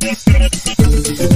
[0.00, 1.35] Tech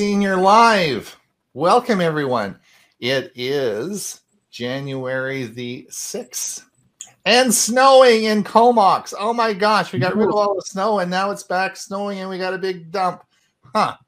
[0.00, 1.14] Senior Live.
[1.52, 2.58] Welcome, everyone.
[3.00, 6.64] It is January the 6th
[7.26, 9.12] and snowing in Comox.
[9.18, 12.20] Oh my gosh, we got rid of all the snow and now it's back snowing
[12.20, 13.24] and we got a big dump.
[13.74, 13.98] Huh.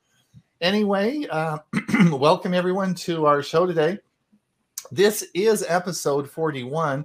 [0.63, 1.59] Anyway, uh,
[2.11, 3.99] welcome everyone to our show today.
[4.91, 7.05] This is episode 41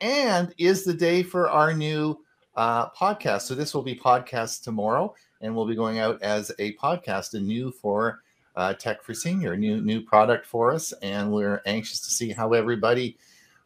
[0.00, 2.18] and is the day for our new
[2.56, 3.42] uh, podcast.
[3.42, 7.40] So this will be podcast tomorrow and we'll be going out as a podcast, a
[7.40, 8.23] new for
[8.56, 12.52] uh, Tech for Senior, new new product for us, and we're anxious to see how
[12.52, 13.16] everybody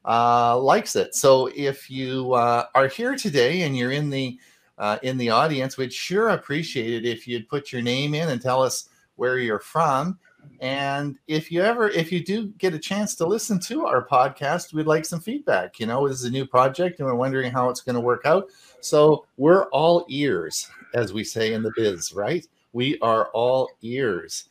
[0.04, 1.14] uh, likes it.
[1.14, 4.38] So if you uh, are here today and you're in the
[4.78, 8.40] uh, in the audience, we'd sure appreciate it if you'd put your name in and
[8.40, 10.18] tell us where you're from.
[10.60, 14.72] And if you ever, if you do get a chance to listen to our podcast,
[14.72, 15.78] we'd like some feedback.
[15.78, 18.22] You know, this is a new project and we're wondering how it's going to work
[18.24, 18.46] out.
[18.80, 22.46] So we're all ears as we say in the biz, right?
[22.72, 24.48] We are all ears.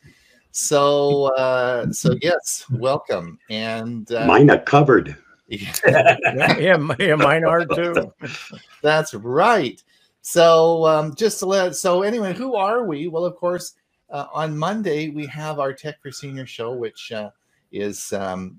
[0.50, 3.38] So, uh, so yes, welcome.
[3.50, 5.16] And uh, mine are covered.
[5.48, 5.74] yeah,
[6.58, 8.12] yeah, yeah, mine are too.
[8.82, 9.82] That's right.
[10.20, 13.08] So, um, just to let, so anyway, who are we?
[13.08, 13.74] Well, of course,
[14.10, 17.30] uh, on Monday we have our Tech for Senior show, which uh,
[17.72, 18.58] is um,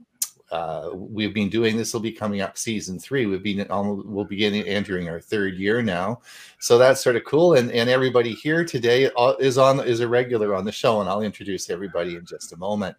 [0.52, 3.26] uh, we've been doing this will be coming up season three.
[3.26, 6.22] We've been almost we'll be getting entering our third year now.
[6.60, 7.54] So that's sort of cool.
[7.54, 11.22] And and everybody here today is on is a regular on the show and i'll
[11.22, 12.96] introduce everybody in just a moment.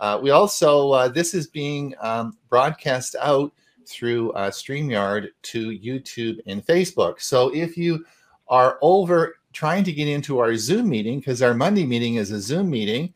[0.00, 3.52] Uh, we also uh, this is being um, broadcast out
[3.86, 7.20] through uh, streamyard to youtube and facebook.
[7.20, 8.04] So if you
[8.48, 12.40] are over trying to get into our zoom meeting because our monday meeting is a
[12.40, 13.12] zoom meeting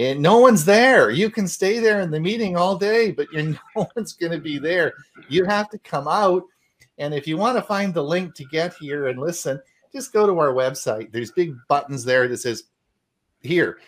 [0.00, 1.10] and no one's there.
[1.10, 3.42] You can stay there in the meeting all day, but you're,
[3.76, 4.94] no one's going to be there.
[5.28, 6.44] You have to come out.
[6.96, 9.60] And if you want to find the link to get here and listen,
[9.92, 11.12] just go to our website.
[11.12, 12.64] There's big buttons there that says,
[13.42, 13.78] "Here,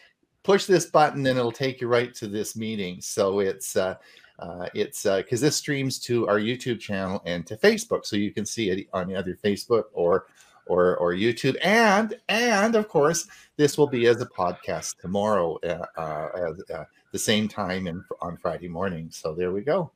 [0.43, 3.97] push this button, and it'll take you right to this meeting." So it's uh,
[4.39, 8.33] uh, it's because uh, this streams to our YouTube channel and to Facebook, so you
[8.33, 10.27] can see it on either Facebook or
[10.67, 15.85] or or YouTube, and and of course this will be as a podcast tomorrow uh,
[15.97, 19.09] uh, at uh, the same time and on Friday morning.
[19.11, 19.91] So there we go.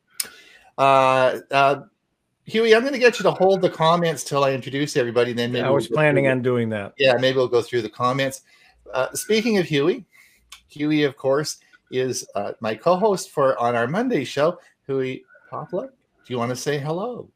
[0.78, 1.80] Uh, uh,
[2.48, 5.32] Hewie, I'm going to get you to hold the comments till I introduce everybody.
[5.32, 6.94] Then maybe I was we'll planning on doing that.
[6.96, 8.42] Yeah, maybe we'll go through the comments.
[8.92, 10.04] Uh, speaking of Hewie,
[10.70, 11.58] Hewie, of course,
[11.90, 14.58] is uh, my co-host for on our Monday show.
[14.88, 17.28] Hewie Poplock, do you want to say hello?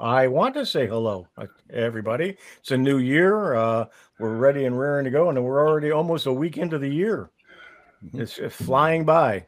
[0.00, 2.34] I want to say hello, uh, everybody.
[2.58, 3.54] It's a new year.
[3.54, 3.84] Uh,
[4.18, 7.30] we're ready and raring to go, and we're already almost a week into the year.
[8.02, 8.22] Mm-hmm.
[8.22, 9.44] It's, it's flying by.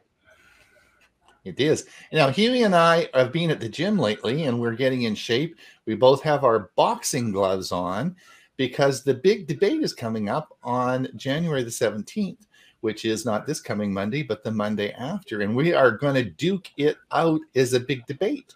[1.43, 1.87] It is.
[2.11, 5.57] Now, Hewie and I have been at the gym lately, and we're getting in shape.
[5.87, 8.15] We both have our boxing gloves on
[8.55, 12.45] because the big debate is coming up on January the 17th,
[12.81, 15.41] which is not this coming Monday, but the Monday after.
[15.41, 18.53] And we are going to duke it out as a big debate.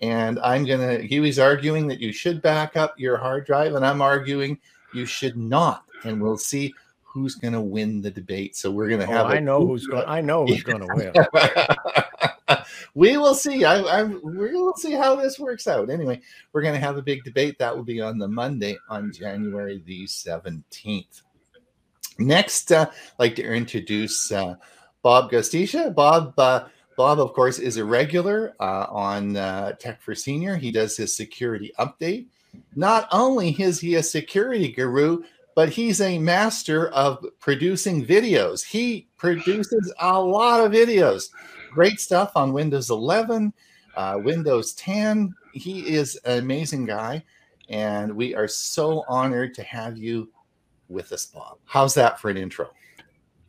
[0.00, 3.84] And I'm going to, Hewie's arguing that you should back up your hard drive, and
[3.84, 4.58] I'm arguing
[4.94, 5.84] you should not.
[6.04, 8.56] And we'll see who's going to win the debate.
[8.56, 9.26] So we're going to have.
[9.26, 10.04] Oh, I know who's going.
[10.06, 12.58] I know who's going to win.
[12.94, 13.64] we will see.
[13.64, 15.90] I, I we will see how this works out.
[15.90, 16.20] Anyway,
[16.52, 19.82] we're going to have a big debate that will be on the Monday on January
[19.84, 21.22] the seventeenth.
[22.18, 24.54] Next, uh, I'd like to introduce uh,
[25.02, 25.94] Bob Gostischa.
[25.94, 26.38] Bob.
[26.38, 26.64] Uh,
[27.00, 30.56] Bob, of course, is a regular uh, on uh, Tech for Senior.
[30.56, 32.26] He does his security update.
[32.76, 35.22] Not only is he a security guru,
[35.54, 38.62] but he's a master of producing videos.
[38.62, 41.30] He produces a lot of videos.
[41.70, 43.54] Great stuff on Windows 11,
[43.96, 45.32] uh, Windows 10.
[45.54, 47.24] He is an amazing guy.
[47.70, 50.28] And we are so honored to have you
[50.90, 51.56] with us, Bob.
[51.64, 52.68] How's that for an intro?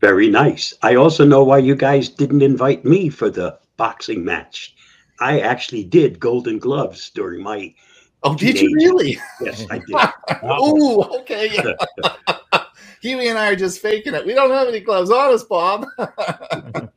[0.02, 0.74] Very nice.
[0.82, 4.76] I also know why you guys didn't invite me for the boxing match.
[5.20, 7.74] I actually did Golden Gloves during my.
[8.24, 9.20] Oh, did you really?
[9.40, 9.96] Yes, I did.
[10.44, 11.50] oh, okay.
[13.04, 14.26] Hewie and I are just faking it.
[14.26, 15.86] We don't have any gloves on us, Bob.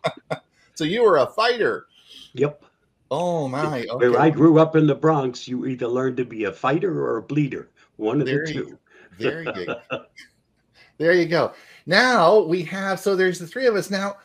[0.75, 1.87] so you were a fighter.
[2.33, 2.62] Yep.
[3.11, 3.87] Oh my!
[3.97, 7.19] Where I grew up in the Bronx, you either learned to be a fighter or
[7.19, 7.69] a bleeder.
[7.97, 8.79] One of There the you two.
[9.19, 9.77] Very good.
[11.05, 11.53] There you go.
[11.85, 14.17] Now we have so there's the three of us now.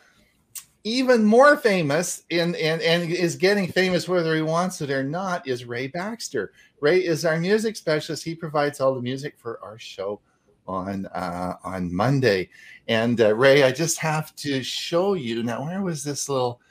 [0.85, 5.45] Even more famous in and and is getting famous whether he wants it or not
[5.45, 6.53] is Ray Baxter.
[6.79, 8.23] Ray is our music specialist.
[8.23, 10.21] He provides all the music for our show
[10.69, 12.49] on uh, on Monday.
[12.87, 15.65] And uh, Ray, I just have to show you now.
[15.65, 16.61] Where was this little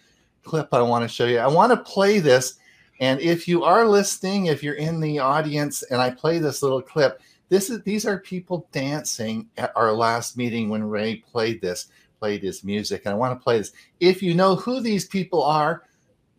[0.42, 1.38] clip I want to show you?
[1.38, 2.54] I want to play this.
[3.00, 6.80] And if you are listening, if you're in the audience, and I play this little
[6.80, 11.88] clip, this is these are people dancing at our last meeting when Ray played this,
[12.18, 13.02] played his music.
[13.04, 13.72] And I want to play this.
[14.00, 15.82] If you know who these people are,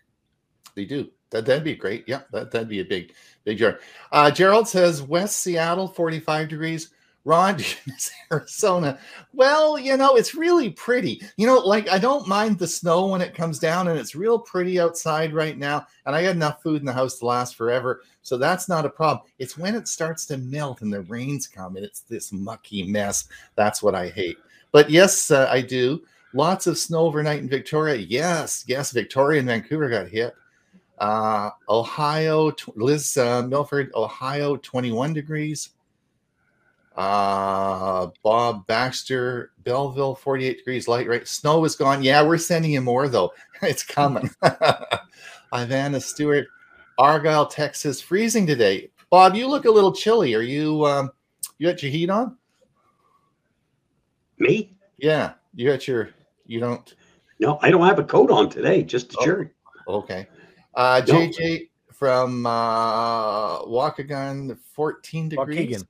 [0.74, 1.10] They do.
[1.30, 2.04] That that'd be great.
[2.06, 3.14] Yeah, that that'd be a big
[3.44, 3.80] big jar.
[4.12, 6.90] Uh, Gerald says West Seattle, forty five degrees.
[7.24, 7.58] Ron,
[8.32, 8.98] Arizona.
[9.34, 11.20] Well, you know, it's really pretty.
[11.36, 14.38] You know, like I don't mind the snow when it comes down, and it's real
[14.38, 15.86] pretty outside right now.
[16.06, 18.90] And I got enough food in the house to last forever, so that's not a
[18.90, 19.26] problem.
[19.38, 23.28] It's when it starts to melt and the rains come, and it's this mucky mess.
[23.56, 24.38] That's what I hate.
[24.72, 26.02] But yes, uh, I do.
[26.32, 27.96] Lots of snow overnight in Victoria.
[27.96, 30.34] Yes, yes, Victoria and Vancouver got hit.
[31.00, 35.70] Uh, Ohio, Liz uh, Milford, Ohio, 21 degrees.
[36.96, 41.28] Uh, Bob Baxter, Belleville, 48 degrees, light right.
[41.28, 42.02] Snow is gone.
[42.02, 43.32] Yeah, we're sending you more though.
[43.62, 44.28] it's coming.
[45.52, 46.48] Ivana Stewart,
[46.98, 48.90] Argyle, Texas, freezing today.
[49.10, 50.34] Bob, you look a little chilly.
[50.34, 51.10] Are you um
[51.58, 52.36] you got your heat on?
[54.38, 54.76] Me?
[54.96, 56.10] Yeah, you got your
[56.46, 56.94] you don't
[57.38, 59.24] No, I don't have a coat on today, just a Oh.
[59.24, 59.54] shirt.
[59.86, 60.26] Okay.
[60.74, 61.14] Uh, No.
[61.14, 65.82] JJ from uh, Waukegan, 14 degrees.
[65.82, 65.86] Waukegan.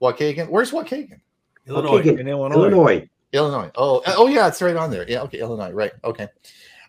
[0.00, 0.48] Waukegan.
[0.48, 1.20] Where's Waukegan?
[1.66, 1.98] Illinois.
[1.98, 2.56] Okay, in Illinois.
[2.56, 3.08] Illinois.
[3.32, 3.70] Illinois.
[3.76, 5.08] Oh, uh, oh yeah, it's right on there.
[5.08, 5.70] Yeah, okay, Illinois.
[5.70, 5.92] Right.
[6.04, 6.28] Okay.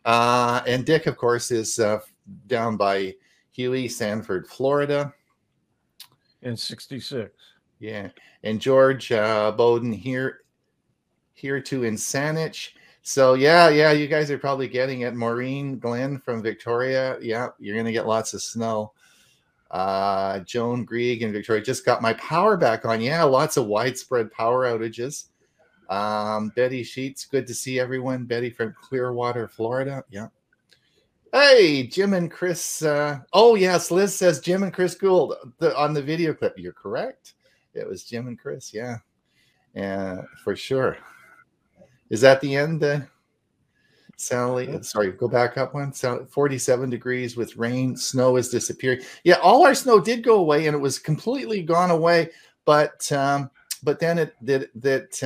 [0.06, 2.00] Uh, and Dick, of course, is uh,
[2.48, 3.14] down by
[3.58, 5.14] Hewie, Sanford, Florida.
[6.42, 7.32] in 66.
[7.80, 8.10] Yeah.
[8.44, 10.40] And George uh, Bowden here,
[11.34, 12.72] here too in Saanich.
[13.06, 15.14] So yeah, yeah, you guys are probably getting it.
[15.14, 17.18] Maureen Glenn from Victoria.
[17.22, 18.94] Yeah, you're gonna get lots of snow.
[19.70, 23.02] Uh, Joan Grieg in Victoria just got my power back on.
[23.02, 25.26] Yeah, lots of widespread power outages.
[25.90, 28.24] Um, Betty Sheets, good to see everyone.
[28.24, 30.06] Betty from Clearwater, Florida.
[30.10, 30.28] Yeah.
[31.34, 32.84] Hey, Jim and Chris.
[32.84, 36.58] Uh, oh yes, Liz says Jim and Chris Gould the, on the video clip.
[36.58, 37.34] You're correct.
[37.74, 38.74] It was Jim and Chris.
[38.74, 39.00] Yeah,
[39.76, 40.98] yeah, for sure.
[42.14, 42.84] Is that the end?
[42.84, 43.00] Uh,
[44.18, 45.92] Sally, sorry, go back up one.
[45.92, 49.00] So 47 degrees with rain, snow is disappearing.
[49.24, 52.30] Yeah, all our snow did go away, and it was completely gone away.
[52.66, 53.50] But um,
[53.82, 55.24] but then it that that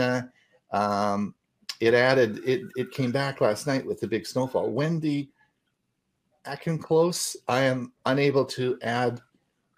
[0.71, 1.35] uh, um,
[1.81, 4.69] it added it it came back last night with the big snowfall.
[4.71, 5.29] Wendy
[6.45, 7.35] Akin close.
[7.49, 9.19] I am unable to add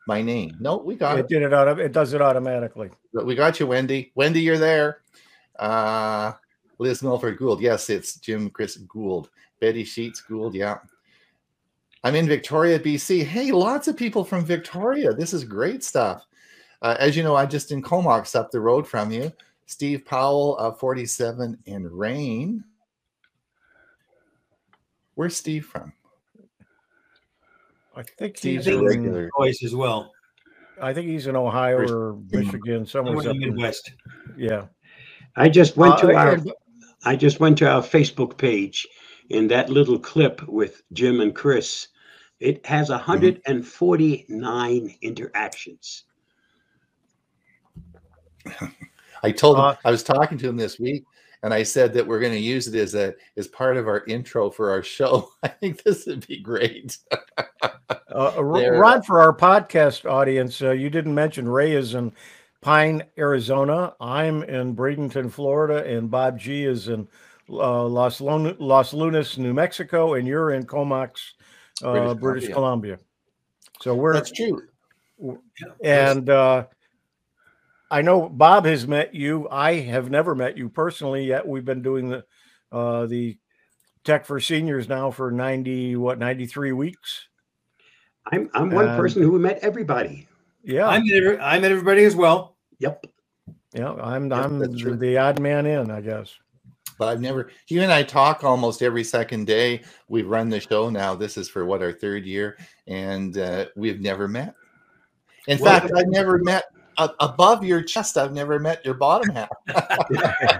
[0.05, 0.57] my name.
[0.59, 1.27] No, we got It it.
[1.29, 2.91] did it out of it does it automatically.
[3.15, 4.11] But we got you, Wendy.
[4.13, 5.01] Wendy, you're there.
[5.57, 6.33] Uh,
[6.79, 7.61] Liz Milford Gould.
[7.61, 9.29] Yes, it's Jim Chris Gould.
[9.59, 10.55] Betty Sheets Gould.
[10.55, 10.77] Yeah.
[12.03, 13.23] I'm in Victoria, BC.
[13.25, 15.13] Hey, lots of people from Victoria.
[15.13, 16.25] This is great stuff.
[16.81, 19.31] Uh, as you know, I'm just in Comox up the road from you.
[19.65, 22.63] Steve Powell, uh, 47 in rain.
[25.15, 25.91] Where's Steve from?
[27.95, 29.29] I think Steve's he's a in, regular.
[29.37, 30.13] Voice as well.
[30.81, 33.91] I think he's in Ohio or Michigan, somewhere Somewhere up in the in, Midwest.
[34.37, 34.65] yeah.
[35.35, 36.51] I just went Uh, to our and
[37.03, 38.85] I just went to our Facebook page,
[39.31, 41.87] and that little clip with Jim and Chris,
[42.39, 46.03] it has 149 interactions.
[49.23, 51.03] I told him Uh, I was talking to him this week,
[51.43, 54.03] and I said that we're going to use it as a as part of our
[54.05, 55.31] intro for our show.
[55.43, 56.97] I think this would be great.
[58.11, 62.11] Uh, uh, Ron, for our podcast audience, uh, you didn't mention Ray is in
[62.61, 63.95] Pine, Arizona.
[64.01, 67.07] I'm in Bradenton, Florida, and Bob G is in
[67.49, 71.33] uh, Los, Lun- Los Lunas, New Mexico, and you're in Comox,
[71.83, 72.97] uh, British British, Columbia.
[72.97, 72.99] Columbia.
[73.81, 74.61] So we're That's true.
[75.83, 76.65] and uh,
[77.89, 79.47] I know Bob has met you.
[79.49, 81.47] I have never met you personally yet.
[81.47, 82.23] We've been doing the
[82.71, 83.37] uh, the
[84.03, 87.27] Tech for Seniors now for ninety what ninety three weeks.
[88.31, 90.27] I'm I'm one Um, person who met everybody.
[90.63, 92.55] Yeah, I met, every, I met everybody as well.
[92.79, 93.05] Yep.
[93.73, 93.93] yeah.
[93.93, 94.95] I'm Yep, I'm that's true.
[94.95, 96.33] the odd man in, I guess.
[96.97, 97.49] But I've never.
[97.67, 99.83] You and I talk almost every second day.
[100.09, 101.15] We've run the show now.
[101.15, 104.53] This is for what our third year, and uh, we've never met.
[105.47, 106.65] In Well- fact, I've never met
[106.97, 108.17] uh, above your chest.
[108.17, 109.49] I've never met your bottom half.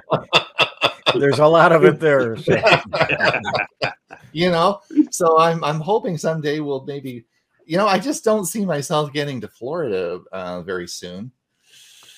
[1.16, 2.38] There's a lot of it there.
[2.38, 2.56] so.
[4.32, 4.80] you know
[5.10, 7.26] so i'm i'm hoping someday we'll maybe
[7.70, 11.32] you know i just don't see myself getting to florida uh, very soon.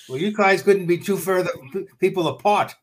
[0.08, 1.50] Well, you guys couldn't be too further
[2.00, 2.74] people apart.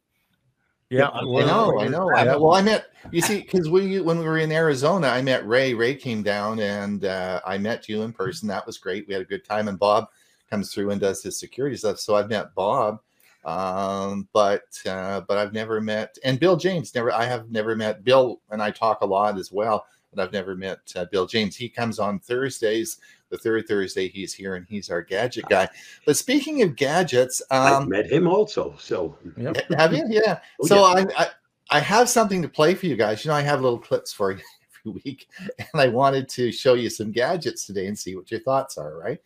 [0.92, 2.12] Yeah, i know i know.
[2.16, 2.40] I know.
[2.40, 5.74] well i met you see because we when we were in arizona i met ray.
[5.74, 8.48] Ray came down and uh, i met you in person.
[8.48, 9.08] That was great.
[9.08, 9.68] We had a good time.
[9.68, 10.08] And bob
[10.48, 12.00] comes through and does his security stuff.
[12.00, 13.00] So i've met bob
[13.46, 18.04] um but uh but i've never met and bill james never i have never met
[18.04, 21.56] bill and i talk a lot as well but i've never met uh, bill james.
[21.56, 22.98] He comes on thursdays
[23.30, 25.70] the third thursday he's here and he's our gadget guy.
[26.06, 28.76] But speaking of gadgets I um met him also.
[28.78, 29.18] So.
[29.38, 29.72] Yep.
[29.78, 30.04] have you?
[30.08, 30.40] Yeah.
[30.62, 31.28] Oh, so I, I
[31.72, 33.24] i have something to play for you guys.
[33.24, 34.40] You know i have little clips for you
[34.86, 38.40] every week and i wanted to show you some gadgets today and see what your
[38.42, 39.22] thoughts are right?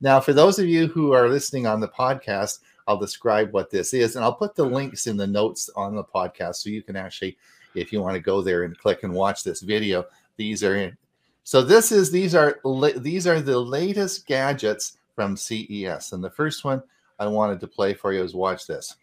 [0.00, 3.94] Now for those of you who are listening on the podcast i'll describe what this
[3.94, 6.96] is and i'll put the links in the notes on the podcast so you can
[6.96, 7.36] actually
[7.74, 10.04] if you want to go there and click and watch this video
[10.36, 10.96] these are
[11.44, 12.60] so this is these are
[12.96, 16.82] these are the latest gadgets from ces and the first one
[17.18, 18.96] i wanted to play for you is watch this.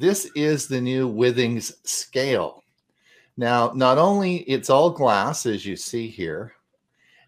[0.00, 2.64] This is the new Withings scale.
[3.36, 6.54] Now, not only it's all glass as you see here,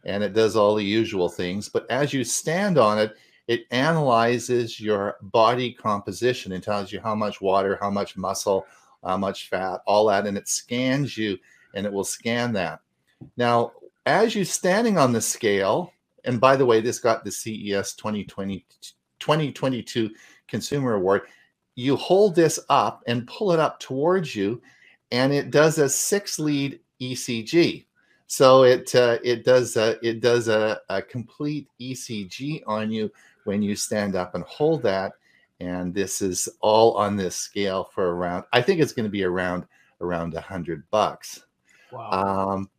[0.07, 3.15] and it does all the usual things, but as you stand on it,
[3.47, 6.53] it analyzes your body composition.
[6.53, 8.65] And tells you how much water, how much muscle,
[9.05, 11.39] how much fat, all that, and it scans you
[11.75, 12.81] and it will scan that.
[13.37, 13.73] Now,
[14.07, 15.93] as you're standing on the scale,
[16.25, 18.64] and by the way, this got the CES 2020,
[19.19, 20.11] 2022
[20.49, 21.23] Consumer Award
[21.75, 24.61] you hold this up and pull it up towards you
[25.11, 27.85] and it does a six lead ecg
[28.26, 33.11] so it uh, it does a, it does a, a complete ecg on you
[33.45, 35.12] when you stand up and hold that.
[35.59, 39.25] And this is all on this scale for around i think it's going to be
[39.25, 39.64] around
[40.00, 41.45] around a hundred bucks
[41.93, 42.11] Wow.
[42.11, 42.71] um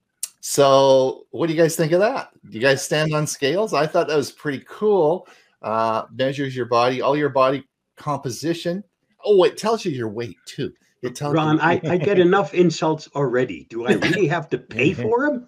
[0.41, 3.87] so what do you guys think of that do you guys stand on scales i
[3.87, 5.27] thought that was pretty cool
[5.61, 7.63] uh measures your body all your body
[7.95, 8.83] composition.
[9.25, 10.73] Oh, it tells you your weight too.
[11.01, 11.61] It tells Ron, you.
[11.61, 13.65] I, I get enough insults already.
[13.69, 15.47] Do I really have to pay for them?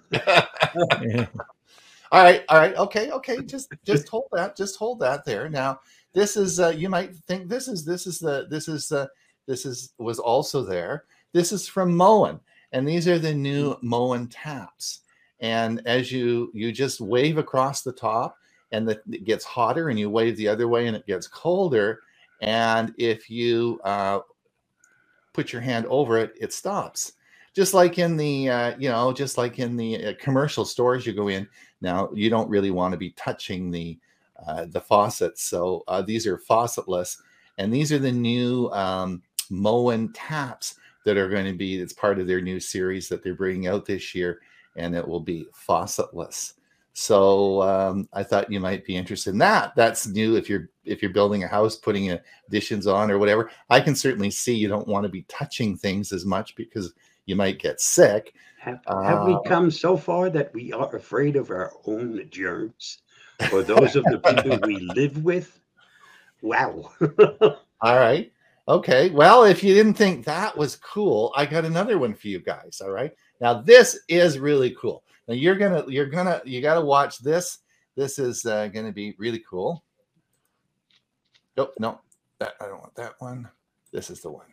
[2.11, 3.41] all right, all right, okay, okay.
[3.41, 4.55] Just just hold that.
[4.55, 5.49] Just hold that there.
[5.49, 5.79] Now,
[6.13, 9.09] this is uh, you might think this is this is the this is the
[9.47, 11.05] this is was also there.
[11.33, 12.39] This is from Moen,
[12.71, 15.01] and these are the new Moen taps.
[15.39, 18.37] And as you you just wave across the top,
[18.71, 21.99] and the, it gets hotter, and you wave the other way, and it gets colder.
[22.41, 24.19] And if you uh,
[25.33, 27.13] put your hand over it, it stops.
[27.53, 31.13] Just like in the, uh, you know, just like in the uh, commercial stores you
[31.13, 31.47] go in
[31.79, 33.97] now, you don't really want to be touching the
[34.45, 35.43] uh, the faucets.
[35.43, 37.17] So uh, these are faucetless,
[37.57, 41.79] and these are the new um, Moen taps that are going to be.
[41.79, 44.41] It's part of their new series that they're bringing out this year,
[44.75, 46.53] and it will be faucetless.
[46.93, 49.73] So um, I thought you might be interested in that.
[49.75, 53.49] That's new if you're if you're building a house, putting additions on or whatever.
[53.69, 56.93] I can certainly see you don't want to be touching things as much because
[57.25, 58.33] you might get sick.
[58.59, 62.99] Have, have we Uh, come so far that we are afraid of our own germs?
[63.51, 65.59] or those of the people we live with?
[66.41, 66.91] Wow.
[67.81, 68.31] All right.
[68.67, 69.09] Okay.
[69.11, 72.81] Well, if you didn't think that was cool, I got another one for you guys.
[72.83, 73.13] All right.
[73.39, 75.03] Now this is really cool.
[75.27, 77.59] Now you're gonna you're gonna you got to watch this.
[77.95, 79.83] This is uh, gonna be really cool.
[81.57, 81.73] Nope.
[81.79, 81.99] No,
[82.39, 83.47] that I don't want that one.
[83.91, 84.47] This is the one.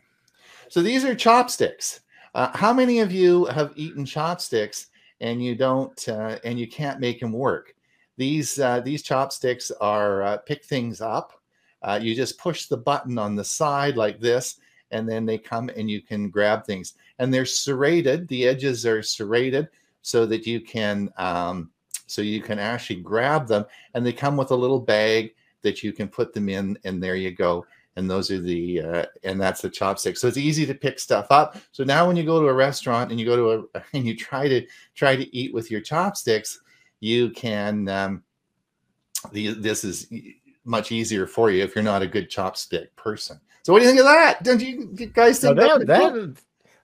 [0.69, 2.01] So these are chopsticks.
[2.35, 4.87] Uh, how many of you have eaten chopsticks
[5.21, 7.75] and you don't uh, and you can't make them work?
[8.17, 11.33] These uh, these chopsticks are uh, pick things up.
[11.83, 14.57] Uh, you just push the button on the side like this,
[14.91, 16.93] and then they come and you can grab things.
[17.19, 18.27] And they're serrated.
[18.27, 19.67] The edges are serrated
[20.01, 21.71] so that you can um,
[22.07, 23.65] so you can actually grab them.
[23.93, 27.15] And they come with a little bag that you can put them in, and there
[27.15, 27.65] you go.
[27.95, 30.17] And those are the uh, and that's the chopstick.
[30.17, 31.57] So it's easy to pick stuff up.
[31.71, 34.15] So now when you go to a restaurant and you go to a and you
[34.15, 36.59] try to try to eat with your chopsticks,
[36.99, 37.87] you can.
[37.89, 38.23] Um,
[39.31, 40.07] the, this is
[40.65, 43.39] much easier for you if you're not a good chopstick person.
[43.63, 44.43] So what do you think of that?
[44.43, 46.35] Don't you, you guys think now that that,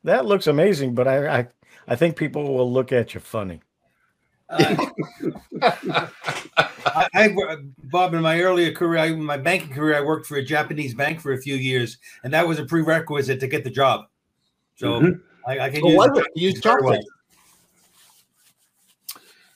[0.03, 0.95] that looks amazing?
[0.95, 1.47] But I, I
[1.89, 3.61] I think people will look at you funny.
[4.49, 4.85] Uh,
[6.85, 10.43] I, I, Bob, in my earlier career, I, my banking career, I worked for a
[10.43, 14.05] Japanese bank for a few years, and that was a prerequisite to get the job.
[14.75, 15.49] So mm-hmm.
[15.49, 16.99] I, I, can well, use, use well.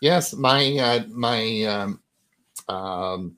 [0.02, 2.02] Yes, my uh, my um,
[2.68, 3.36] um,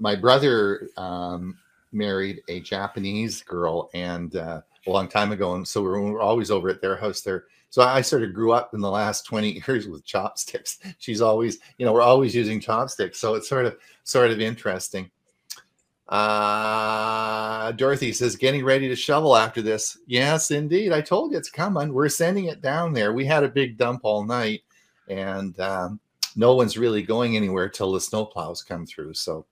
[0.00, 1.56] my brother um,
[1.92, 6.50] married a Japanese girl, and uh, a long time ago, and so we were always
[6.50, 7.20] over at their house.
[7.20, 10.78] There so I sort of grew up in the last 20 years with chopsticks.
[10.98, 13.18] She's always, you know, we're always using chopsticks.
[13.18, 15.10] So it's sort of sort of interesting.
[16.08, 19.96] Uh, Dorothy says, getting ready to shovel after this.
[20.06, 20.92] Yes, indeed.
[20.92, 21.94] I told you it's coming.
[21.94, 23.12] We're sending it down there.
[23.12, 24.62] We had a big dump all night,
[25.08, 26.00] and um,
[26.34, 29.14] no one's really going anywhere till the snowplows come through.
[29.14, 29.46] So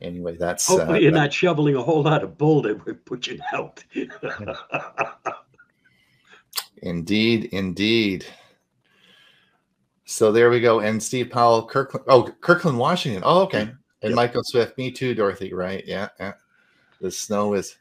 [0.00, 3.40] anyway, that's hopefully uh, you're not shoveling a whole lot of bull boulder we're pushing
[3.52, 3.84] out.
[6.82, 8.24] Indeed, indeed.
[10.04, 10.80] So there we go.
[10.80, 12.06] And Steve Powell, Kirkland.
[12.08, 13.22] Oh, Kirkland, Washington.
[13.24, 13.62] Oh, okay.
[14.02, 14.14] And yep.
[14.14, 14.78] Michael Swift.
[14.78, 15.52] Me too, Dorothy.
[15.52, 15.84] Right?
[15.86, 16.32] Yeah, yeah.
[17.00, 17.76] The snow is.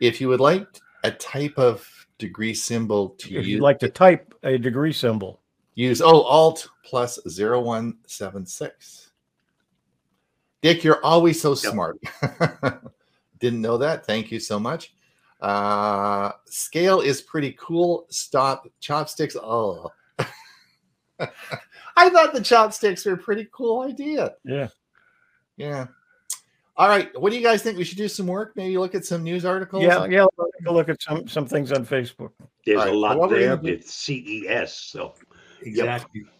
[0.00, 0.66] If you would like
[1.04, 1.88] a type of
[2.18, 5.40] degree symbol to if use, you'd like to type a degree symbol,
[5.74, 9.01] use oh Alt plus zero one seven six.
[10.62, 11.72] Dick, you're always so yep.
[11.72, 11.98] smart.
[13.40, 14.06] Didn't know that.
[14.06, 14.94] Thank you so much.
[15.40, 18.06] Uh, scale is pretty cool.
[18.10, 19.36] Stop chopsticks.
[19.36, 19.90] Oh,
[21.96, 24.34] I thought the chopsticks were a pretty cool idea.
[24.44, 24.68] Yeah.
[25.56, 25.86] Yeah.
[26.76, 27.10] All right.
[27.20, 27.76] What do you guys think?
[27.76, 28.52] We should do some work.
[28.56, 29.82] Maybe look at some news articles.
[29.82, 30.26] Yeah, yeah.
[30.64, 32.30] look at some some things on Facebook.
[32.64, 32.92] There's right.
[32.92, 34.74] a lot there with CES.
[34.74, 35.14] So
[35.60, 36.22] exactly.
[36.22, 36.32] Yep.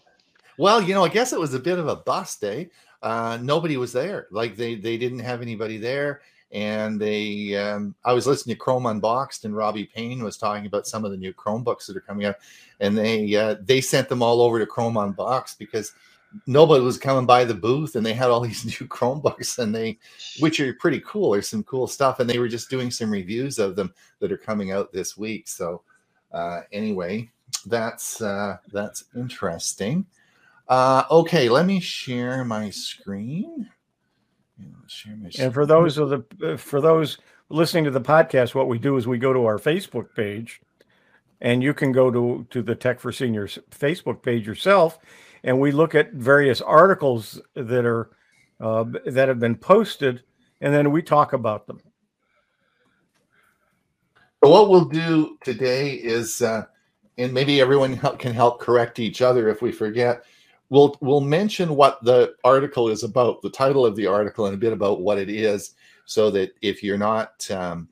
[0.58, 2.70] Well, you know, I guess it was a bit of a bust day.
[3.02, 4.28] Uh, nobody was there.
[4.32, 8.84] Like they they didn't have anybody there and they um, i was listening to chrome
[8.86, 12.26] unboxed and robby payne was talking about some of the new chromebooks that are coming
[12.26, 12.36] out
[12.80, 15.92] and they uh, they sent them all over to chrome unboxed because
[16.46, 19.98] nobody was coming by the booth and they had all these new chromebooks and they
[20.40, 21.32] which are pretty cool.
[21.32, 24.38] There's some cool stuff and they were just doing some reviews of them that are
[24.38, 25.48] coming out this week.
[25.48, 25.82] So
[26.32, 27.30] uh, anyway
[27.66, 30.06] that's uh, that's interesting
[30.72, 33.68] uh, okay let me share my screen
[35.38, 39.06] and for those of the for those listening to the podcast, what we do is
[39.06, 40.60] we go to our Facebook page,
[41.40, 44.98] and you can go to to the Tech for Seniors Facebook page yourself,
[45.44, 48.10] and we look at various articles that are
[48.60, 50.22] uh, that have been posted,
[50.60, 51.80] and then we talk about them.
[54.42, 56.64] So what we'll do today is, uh,
[57.16, 60.24] and maybe everyone can help correct each other if we forget
[60.72, 64.58] we'll we'll mention what the article is about, the title of the article, and a
[64.58, 65.74] bit about what it is,
[66.06, 67.88] so that if you're not um,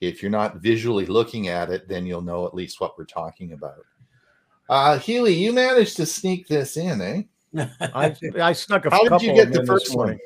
[0.00, 3.52] if you're not visually looking at it, then you'll know at least what we're talking
[3.52, 3.84] about.
[4.68, 7.22] Uh, Healy, you managed to sneak this in, eh?
[7.80, 10.18] I, I snuck a How couple did you get the first morning.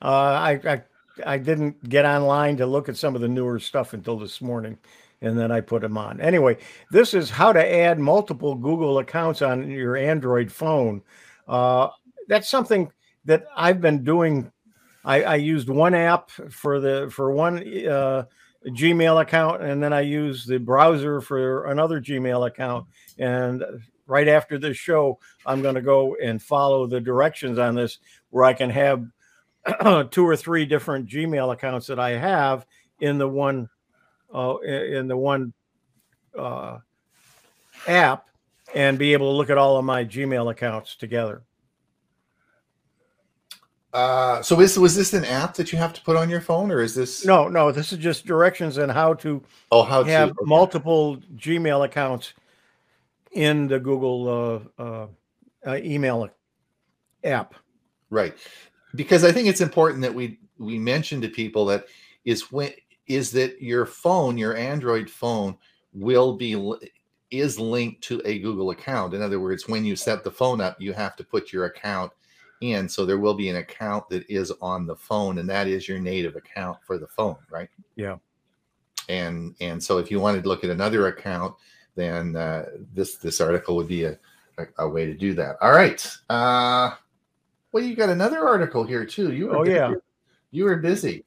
[0.00, 0.10] One?
[0.10, 0.82] Uh, I, I
[1.26, 4.78] I didn't get online to look at some of the newer stuff until this morning,
[5.20, 6.22] and then I put them on.
[6.22, 6.56] Anyway,
[6.90, 11.02] this is how to add multiple Google accounts on your Android phone
[11.48, 11.88] uh,
[12.28, 12.90] that's something
[13.24, 14.50] that I've been doing.
[15.04, 18.24] I, I, used one app for the for one uh,
[18.66, 22.86] Gmail account, and then I use the browser for another Gmail account.
[23.18, 23.62] And
[24.06, 27.98] right after this show, I'm going to go and follow the directions on this,
[28.30, 29.04] where I can have
[30.10, 32.66] two or three different Gmail accounts that I have
[33.00, 33.68] in the one
[34.34, 35.52] uh, in the one
[36.38, 36.78] uh,
[37.86, 38.28] app
[38.74, 41.42] and be able to look at all of my Gmail accounts together.
[43.92, 46.72] Uh, so is, was this an app that you have to put on your phone
[46.72, 50.30] or is this no no this is just directions on how to oh how have
[50.30, 50.44] to, okay.
[50.48, 52.32] multiple gmail accounts
[53.30, 55.06] in the google uh, uh,
[55.64, 56.28] uh, email
[57.22, 57.54] app
[58.10, 58.34] right
[58.96, 61.86] because i think it's important that we we mention to people that
[62.24, 62.72] is when
[63.06, 65.56] is that your phone, your Android phone,
[65.92, 66.54] will be
[67.40, 69.14] is linked to a Google account.
[69.14, 72.12] In other words, when you set the phone up, you have to put your account
[72.60, 72.88] in.
[72.88, 75.98] So there will be an account that is on the phone, and that is your
[75.98, 77.68] native account for the phone, right?
[77.96, 78.16] Yeah.
[79.08, 81.54] And and so if you wanted to look at another account,
[81.94, 84.18] then uh, this this article would be a,
[84.58, 85.56] a, a way to do that.
[85.60, 86.06] All right.
[86.30, 86.92] Uh,
[87.72, 89.32] well, you got another article here too.
[89.32, 89.88] You were Oh, yeah.
[89.88, 90.00] busy.
[90.52, 91.24] you were busy.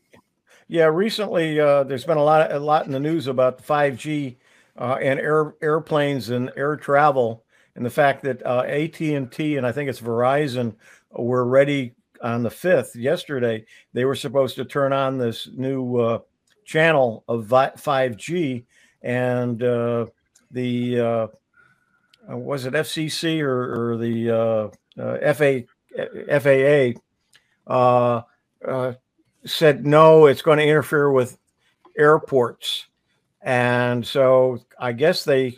[0.69, 4.35] Yeah, recently uh, there's been a lot, a lot in the news about 5G
[4.77, 7.43] uh, and air airplanes and air travel,
[7.75, 10.75] and the fact that uh, AT and T and I think it's Verizon
[11.11, 13.65] were ready on the fifth yesterday.
[13.93, 16.19] They were supposed to turn on this new uh,
[16.65, 18.65] channel of 5G,
[19.01, 20.07] and uh,
[20.51, 21.27] the uh,
[22.29, 24.71] uh, was it FCC or, or the
[25.33, 25.63] FA,
[27.67, 28.23] FAA
[29.45, 31.37] said no, it's going to interfere with
[31.97, 32.87] airports.
[33.47, 35.57] And so I guess they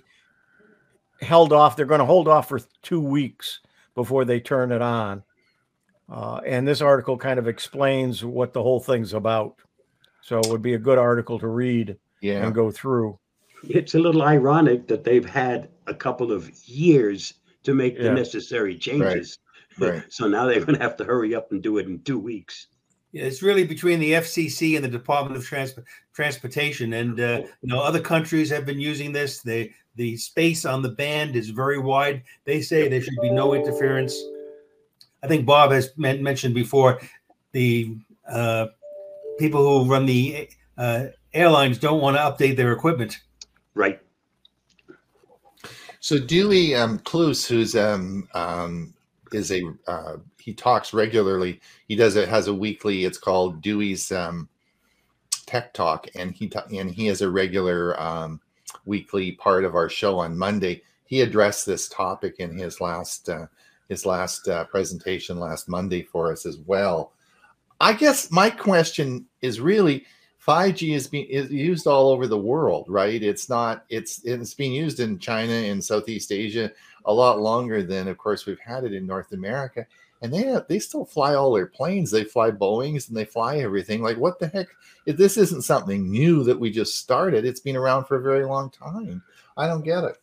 [1.21, 1.75] held off.
[1.75, 3.61] They're going to hold off for two weeks
[3.95, 5.23] before they turn it on.
[6.07, 9.55] Uh, and this article kind of explains what the whole thing's about.
[10.21, 12.45] So it would be a good article to read Yeah.
[12.45, 13.17] and go through.
[13.67, 18.77] It's a little ironic that they've had a couple of years to make the necessary
[18.77, 19.39] changes.
[19.79, 20.03] right.
[20.09, 22.67] So now they're going to have to hurry up and do it in two weeks.
[23.11, 25.73] Yeah, it's really between the FCC and the Department of Trans-
[26.13, 29.41] Transportation, and uh, you know other countries have been using this.
[29.41, 32.23] They the space on the band is very wide.
[32.45, 34.15] They say there should be no interference.
[35.23, 37.01] I think Bob has men- mentioned before
[37.51, 38.67] the uh,
[39.39, 43.19] people who run the uh, airlines don't want to update their equipment.
[43.73, 43.99] Right.
[45.99, 48.93] So Dewey um, Kloos, who's um, um,
[49.33, 51.61] is a uh, he talks regularly.
[51.87, 53.05] He does it has a weekly.
[53.05, 54.49] It's called Dewey's um,
[55.45, 58.39] Tech Talk, and he ta- and he is a regular um,
[58.85, 60.81] weekly part of our show on Monday.
[61.05, 63.47] He addressed this topic in his last uh,
[63.89, 67.13] his last uh, presentation last Monday for us as well.
[67.81, 70.05] I guess my question is really
[70.45, 73.21] 5G is being is used all over the world, right?
[73.21, 76.71] It's not it's it's being used in China and Southeast Asia
[77.05, 79.85] a lot longer than, of course, we've had it in North America.
[80.21, 82.11] And they they still fly all their planes.
[82.11, 84.01] They fly Boeing's and they fly everything.
[84.01, 84.67] Like what the heck?
[85.05, 88.45] If this isn't something new that we just started, it's been around for a very
[88.45, 89.23] long time.
[89.57, 90.17] I don't get it.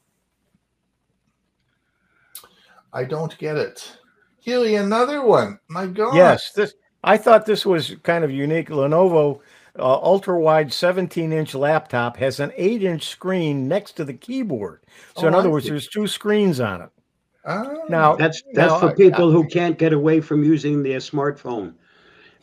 [2.93, 3.99] I don't get it.
[4.45, 5.59] Hewie, another one.
[5.69, 6.15] My God.
[6.15, 8.69] Yes, this I thought this was kind of unique.
[8.69, 9.41] Lenovo
[9.79, 14.81] uh, ultra wide 17 inch laptop has an 8 inch screen next to the keyboard.
[15.17, 15.71] So, Oh, in other I words, see.
[15.71, 16.91] there's two screens on it.
[17.89, 21.75] Now, That's that's Now, for I- people who can't get away from using their smartphone.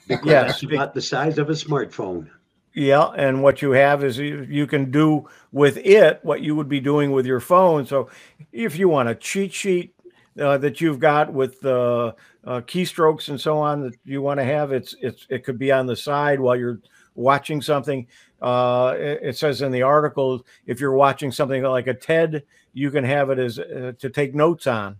[0.08, 2.30] Because Yes, be- about the size of a smartphone.
[2.76, 6.68] Yeah, and what you have is you, you can do with it what you would
[6.68, 7.86] be doing with your phone.
[7.86, 8.10] So,
[8.52, 9.94] if you want a cheat sheet
[10.40, 12.14] uh, that you've got with uh,
[12.46, 15.72] uh, keystrokes and so on that you want to have, it's it's it could be
[15.72, 16.80] on the side while you're
[17.16, 18.08] watching something.
[18.42, 22.90] Uh, it, it says in the article if you're watching something like a TED, you
[22.90, 24.98] can have it as uh, to take notes on,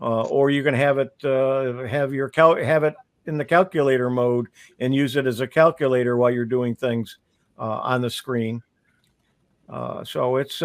[0.00, 2.94] uh, or you can have it uh, have your cal- have it
[3.26, 7.18] in the calculator mode and use it as a calculator while you're doing things
[7.58, 8.62] uh, on the screen.
[9.68, 10.62] Uh, so it's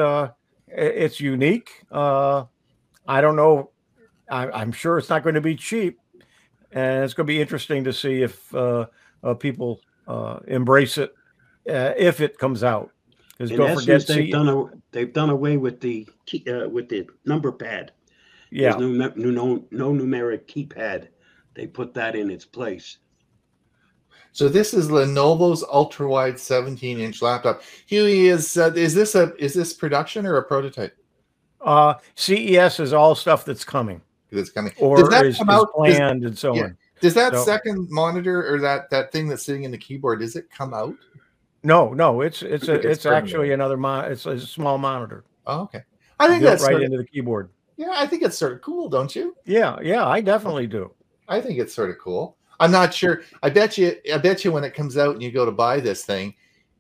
[0.68, 1.84] it's unique.
[1.92, 3.72] I don't know.
[4.30, 6.00] I, I'm sure it's not going to be cheap,
[6.72, 8.54] and it's going to be interesting to see if
[9.40, 9.80] people
[10.48, 11.14] embrace it
[11.66, 12.92] if it comes out.
[13.38, 16.70] Because In don't essence, forget, they've done a, they've done away with the key, uh,
[16.70, 17.92] with the number pad.
[18.50, 21.08] yeah, There's no, no no no numeric keypad.
[21.54, 22.98] They put that in its place.
[24.32, 27.62] So this is Lenovo's ultra wide 17 inch laptop.
[27.90, 30.96] Hewie, is uh, is this a is this production or a prototype?
[31.62, 34.00] uh, CES is all stuff that's coming
[34.32, 34.72] That's coming.
[34.78, 35.68] or does that is, come is out?
[35.84, 36.64] Does, planned and so yeah.
[36.66, 36.78] on.
[37.02, 40.20] does that So- second monitor or that that thing that's sitting in the keyboard?
[40.20, 40.96] Does it come out?
[41.66, 44.12] No, no, it's it's a, it's actually another mon.
[44.12, 45.82] It's a small monitor Oh, okay.
[46.20, 47.50] I think that's right sort of, into the keyboard.
[47.76, 47.92] yeah.
[47.92, 49.36] I think it's sort of cool, don't you?
[49.46, 50.94] Yeah, yeah, I definitely do.
[51.28, 52.38] I think it's sort of cool.
[52.60, 53.24] I'm not sure.
[53.44, 53.96] I bet you.
[54.14, 56.36] I bet you when it comes out and you go to buy this thing,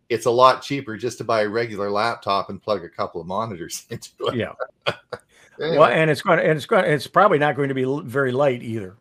[0.09, 3.27] it's a lot cheaper just to buy a regular laptop and plug a couple of
[3.27, 4.35] monitors into it.
[4.35, 4.53] Yeah.
[5.57, 5.77] Anyway.
[5.77, 7.85] Well, and it's going to, and it's going, to it's probably not going to be
[8.03, 8.97] very light either.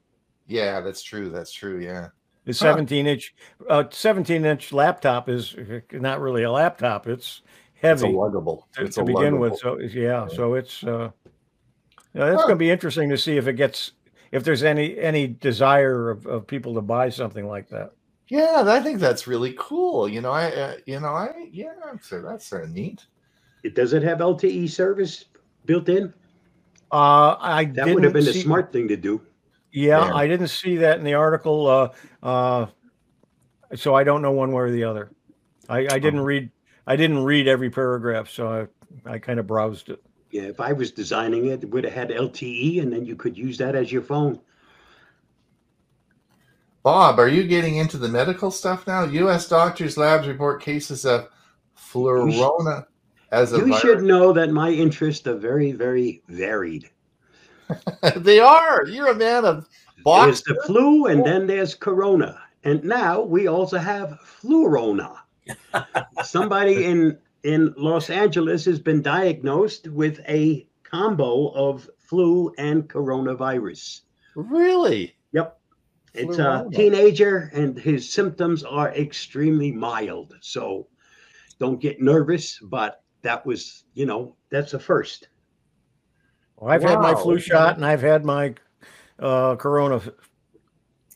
[0.47, 1.29] yeah, that's true.
[1.29, 1.81] That's true.
[1.81, 2.11] Yeah.
[2.45, 2.75] The Huh.
[2.75, 3.35] 17 inch,
[3.69, 7.07] uh, 17 inch laptop is uh, not really a laptop.
[7.07, 7.41] It's
[7.75, 7.93] heavy.
[7.95, 8.63] It's a heavy luggable.
[8.75, 9.41] to, It's to a begin luggable.
[9.51, 9.59] with.
[9.59, 11.11] So it's- yeah, so it's, uh,
[12.13, 12.47] yeah, it's Huh.
[12.49, 13.93] going to be interesting to see if it gets,
[14.31, 17.93] if there's any any desire of, of people to buy something like that.
[18.29, 20.09] Yeah, I think that's really cool.
[20.09, 23.05] You know, I, uh, you know, I, yeah, so that's sort of neat.
[23.63, 25.27] It does it have LTE service
[25.67, 26.13] built in?
[26.93, 29.21] Uh, I That didn't would have been a smart thing to do.
[29.75, 30.15] Yeah, Yeah.
[30.15, 31.67] I didn't see that in the article.
[31.67, 31.89] Uh,
[32.23, 32.67] uh,
[33.75, 35.11] so I don't know one way or the other.
[35.69, 36.25] I, I didn't Oh.
[36.25, 36.51] read.
[36.87, 38.69] I didn't read every paragraph, so
[39.07, 40.01] I, I kind of browsed it.
[40.31, 43.37] Yeah, if I was designing it, it would have had LTE, and then you could
[43.39, 44.39] use that as your phone.
[46.83, 49.05] Bob, are you getting into the medical stuff now?
[49.05, 49.49] U.S.
[49.49, 51.29] doctors' labs report cases of
[51.79, 52.85] flurona
[53.33, 53.81] as a You virus.
[53.81, 56.91] should know that my interests are very, very varied.
[58.17, 58.87] they are.
[58.87, 59.69] You're a man of
[60.05, 65.19] There's the flu, and then there's corona, and now we also have flurona.
[66.25, 74.01] Somebody in in Los Angeles has been diagnosed with a combo of flu and coronavirus.
[74.35, 75.17] Really?
[75.33, 75.59] Yep.
[76.15, 76.67] It's Flurona.
[76.67, 80.35] a teenager, and his symptoms are extremely mild.
[80.41, 80.87] So
[81.59, 85.29] don't get nervous, but that was, you know, that's a first.
[86.57, 88.55] Well, I've had my flu shot and I've had my
[89.19, 90.01] uh, corona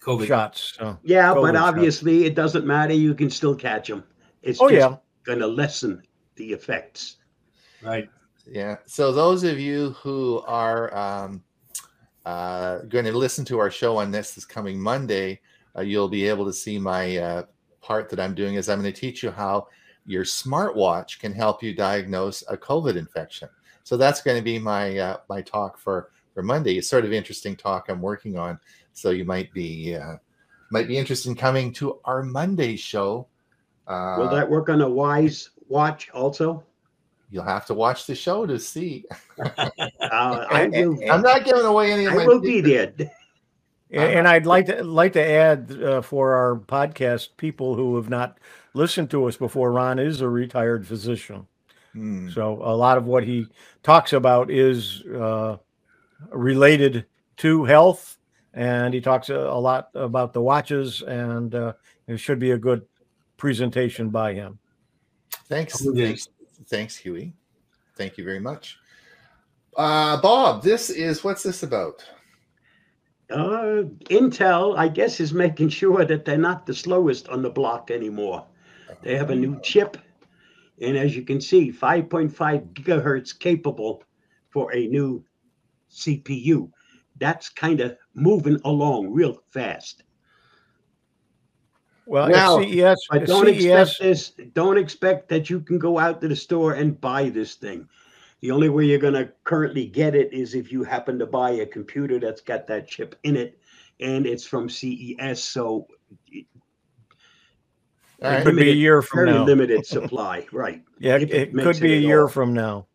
[0.01, 0.27] COVID.
[0.27, 0.75] shots.
[0.79, 0.99] So.
[1.03, 1.69] Yeah, COVID but shot.
[1.69, 2.95] obviously it doesn't matter.
[2.95, 4.05] You can still catch them.
[4.43, 6.03] It's Oh just yeah, going to lessen
[6.37, 7.17] the effects.
[7.83, 8.09] Right.
[8.47, 8.77] Yeah.
[8.87, 11.43] So those of you who are um,
[12.25, 15.41] uh, going to listen to our show on this this coming Monday,
[15.77, 17.43] uh, you'll be able to see my uh,
[17.81, 18.55] part that I'm doing.
[18.55, 19.69] Is I'm going to teach you how
[20.07, 23.49] your smartwatch can help you diagnose a COVID infection.
[23.89, 26.77] So that's going to be my uh, my talk for for Monday.
[26.77, 28.61] It's sort of interesting talk I'm working on.
[28.93, 30.17] So you might be uh,
[30.71, 33.29] might be interested in coming to our Monday show.
[33.87, 36.63] Uh, Will that work on a Wyze watch also?
[37.31, 39.07] you'll have to watch the show to see.
[39.39, 40.99] Uh, I will.
[41.11, 42.93] I'm not giving away any of I my will be there.
[43.91, 48.11] A- and I'd like to like to add uh, for our podcast people who have
[48.11, 48.39] not
[48.75, 49.73] listened to us before.
[49.73, 51.47] Ron is a retired physician,
[51.99, 52.31] Hmm.
[52.31, 53.47] so a lot of what he
[53.83, 55.57] talks about is uh,
[56.31, 57.07] related
[57.39, 58.19] to health,
[58.55, 61.73] and he talks a, a lot about the watches, and uh,
[62.07, 62.87] it should be a good
[63.37, 64.59] presentation by him.
[65.47, 66.29] Thanks, Oh, thanks,
[66.67, 67.33] thanks, Hewie.
[67.97, 68.79] Thank you very much.
[69.77, 72.05] Uh, Bob, this is what's this about?
[73.31, 77.91] Uh, Intel, I guess, is making sure that they're not the slowest on the block
[77.91, 78.47] anymore.
[79.03, 79.99] They have a new chip,
[80.81, 84.03] and as you can see, 5.5 gigahertz capable
[84.51, 85.25] for a new
[85.91, 86.71] CPU.
[87.19, 90.05] That's kind of moving along real fast.
[92.07, 94.31] Well, Well, at CES, But don't CES expect this.
[94.55, 97.87] Don't expect that you can go out to the store and buy this thing.
[98.41, 101.51] The only way you're going to currently get it is if you happen to buy
[101.51, 103.61] a computer that's got that chip in it,
[104.01, 105.43] and it's from CES.
[105.43, 105.87] So
[108.23, 108.45] All it right.
[108.45, 109.45] could be a year from very now.
[109.45, 110.83] limited supply, right?
[110.99, 112.29] Yeah, it, it could be it a year all.
[112.29, 112.87] from now.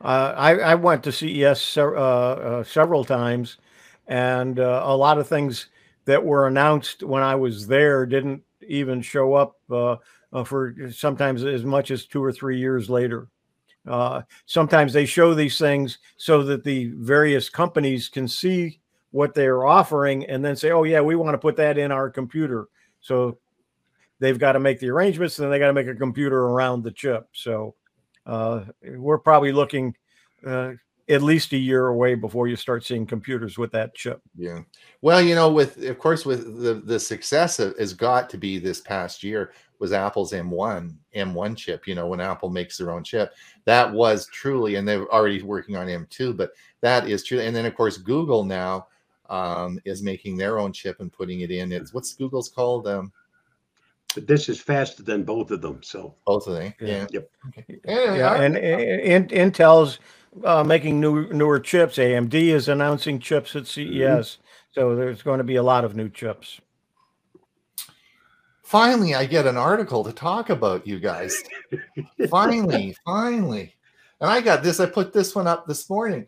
[0.00, 3.56] Uh, I, I went to CES se- uh, uh, several times,
[4.06, 5.66] and uh, a lot of things
[6.04, 9.96] that were announced when I was there didn't even show up uh,
[10.32, 13.28] uh, for sometimes as much as two or three years later.
[13.86, 19.66] Uh, sometimes they show these things so that the various companies can see what they're
[19.66, 22.68] offering and then say, oh, yeah, we want to put that in our computer.
[23.00, 23.38] So
[24.20, 26.82] they've got to make the arrangements and then they got to make a computer around
[26.82, 27.28] the chip.
[27.32, 27.74] So
[28.26, 29.94] uh, we're probably looking
[30.46, 30.72] uh,
[31.08, 34.20] at least a year away before you start seeing computers with that chip.
[34.36, 34.60] Yeah.
[35.00, 38.80] Well, you know, with of course, with the the success has got to be this
[38.80, 41.86] past year was Apple's M1 M1 chip.
[41.86, 43.32] You know, when Apple makes their own chip,
[43.64, 46.50] that was truly, and they're already working on M2, but
[46.80, 47.40] that is true.
[47.40, 48.88] And then of course, Google now
[49.30, 51.72] um, is making their own chip and putting it in.
[51.72, 52.86] It's what's Google's called?
[52.86, 53.12] Um,
[54.14, 55.82] But this is faster than both of them.
[55.82, 56.74] So both of them.
[56.80, 56.88] Yeah.
[56.88, 57.06] Yeah.
[57.10, 57.30] Yep.
[57.48, 57.80] Okay.
[57.84, 59.98] Yeah, all and, and Intel's
[60.44, 61.96] uh, making new newer chips.
[61.98, 64.38] AMD is announcing chips at CES,
[64.72, 66.60] so there's going to be a lot of new chips.
[68.68, 71.42] finally i get an article to talk about you guys
[72.30, 73.74] finally finally
[74.20, 76.26] and i got this i put this one up this morning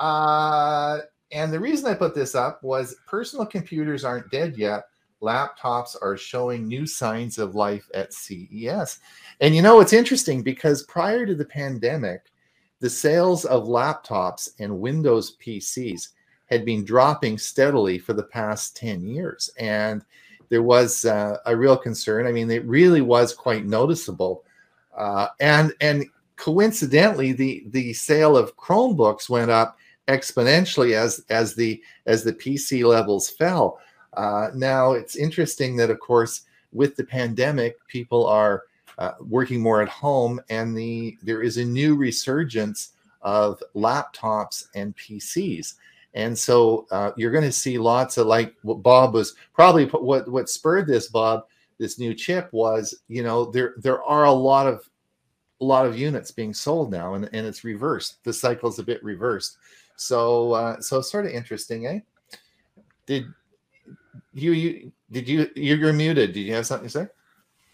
[0.00, 1.00] uh
[1.32, 4.84] and the reason i put this up was personal computers aren't dead yet
[5.22, 8.98] laptops are showing new signs of life at ces
[9.40, 12.32] and you know it's interesting because prior to the pandemic
[12.80, 16.08] the sales of laptops and windows pcs
[16.46, 20.04] had been dropping steadily for the past 10 years and
[20.52, 22.26] there was uh, a real concern.
[22.26, 24.44] I mean, it really was quite noticeable,
[24.94, 26.04] uh, and and
[26.36, 32.84] coincidentally, the the sale of Chromebooks went up exponentially as as the as the PC
[32.84, 33.78] levels fell.
[34.14, 38.64] Uh, now it's interesting that, of course, with the pandemic, people are
[38.98, 44.96] uh, working more at home, and the there is a new resurgence of laptops and
[44.96, 45.74] PCs.
[46.14, 50.28] And so uh, you're going to see lots of like what Bob was probably what
[50.28, 51.46] what spurred this Bob
[51.78, 54.88] this new chip was you know there there are a lot of
[55.60, 58.22] a lot of units being sold now and, and it's reversed.
[58.24, 59.56] The cycle's a bit reversed.
[59.96, 62.00] So uh, so it's sort of interesting eh?
[63.06, 63.26] Did
[64.32, 66.32] you you did you you're muted.
[66.32, 67.08] Did you have something to say?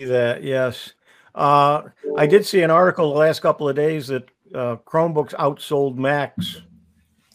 [0.07, 0.93] That yes.
[1.35, 1.83] Uh,
[2.17, 6.63] i did see an article the last couple of days that uh, chromebooks outsold macs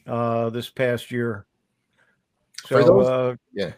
[0.08, 1.46] uh, this past year.
[2.66, 3.72] So those, uh, yeah.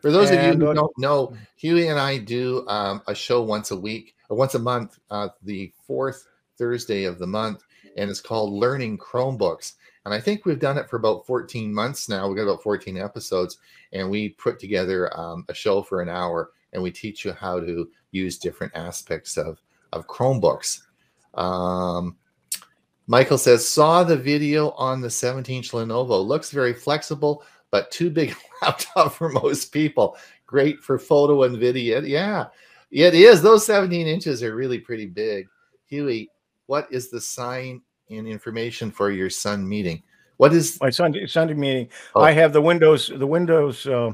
[0.00, 3.14] For those and, of you who uh, don't know, Hewie and I do um, a
[3.14, 6.26] show once a week or once a month, uh, the fourth
[6.58, 7.62] Thursday of the month,
[7.96, 9.74] and it's called Learning Chromebooks.
[10.04, 12.26] And I think we've done it for about 14 months now.
[12.26, 13.58] We've got about 14 episodes,
[13.92, 17.60] and we put together um, a show for an hour and we teach you how
[17.60, 19.60] to use different aspects of,
[19.92, 20.80] of Chromebooks.
[21.34, 22.16] Um,
[23.06, 26.24] Michael says, saw the video on the 17 inch Lenovo.
[26.24, 30.16] Looks very flexible, but too big laptop for most people.
[30.46, 32.00] Great for photo and video.
[32.00, 32.46] Yeah,
[32.90, 33.42] it is.
[33.42, 35.48] Those 17 inches are really pretty big.
[35.90, 36.28] Hewie,
[36.66, 37.82] what is the sign
[38.16, 40.02] and information for your son meeting?
[40.36, 41.88] What is my Sunday Sunday meeting?
[42.14, 42.22] Oh.
[42.22, 44.12] I have the Windows the Windows uh,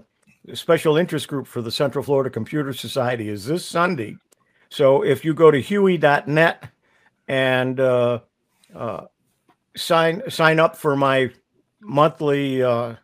[0.54, 4.16] special interest group for the Central Florida Computer Society is this Sunday.
[4.68, 6.70] So if you go to hewie.net
[7.28, 8.20] and uh,
[8.74, 9.04] uh,
[9.76, 11.30] sign sign up for my
[11.80, 12.94] monthly uh,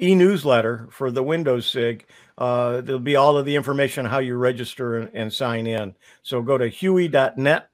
[0.00, 2.06] e-newsletter for the Windows SIG.
[2.38, 5.94] Uh, there'll be all of the information on how you register and, and sign in.
[6.22, 7.68] So go to hewie.net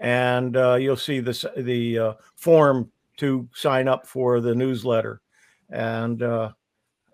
[0.00, 5.20] and uh, you'll see the the uh, form to sign up for the newsletter.
[5.70, 6.52] And uh,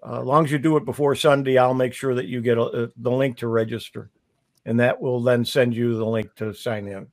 [0.06, 2.58] uh, as long as you do it before Sunday, I'll make sure that you get
[2.58, 4.10] a, a, the link to register,
[4.66, 7.06] and that will then send you the link to sign in.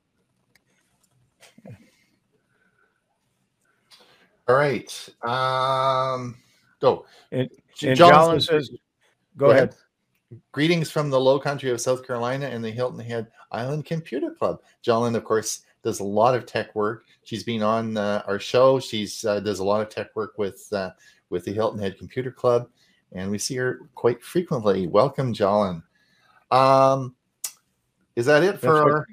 [4.48, 5.10] All right.
[5.22, 6.36] Um,
[6.82, 7.06] go.
[7.32, 7.50] And,
[7.84, 8.70] and John says,
[9.38, 9.70] go, go ahead.
[9.70, 9.76] ahead.
[10.52, 14.62] Greetings from the low country of South Carolina and the Hilton Head Island Computer Club.
[14.82, 17.04] Jolyn, of course, does a lot of tech work.
[17.24, 18.80] She's been on uh, our show.
[18.80, 20.92] She's uh, does a lot of tech work with uh,
[21.30, 22.70] with the Hilton Head Computer Club,
[23.12, 24.88] and we see her quite frequently.
[24.88, 25.84] Welcome, Jolyn.
[26.50, 27.16] Um,
[28.16, 29.06] is that it for?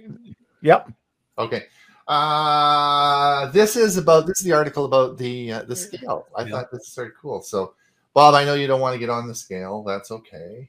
[0.63, 0.93] Yep.
[1.39, 1.65] Okay.
[2.07, 6.27] Uh, this is about this is the article about the uh, the scale.
[6.37, 6.51] I yeah.
[6.51, 7.43] thought this is very cool.
[7.43, 7.75] So,
[8.15, 9.83] Bob, I know you don't want to get on the scale.
[9.83, 10.69] That's okay.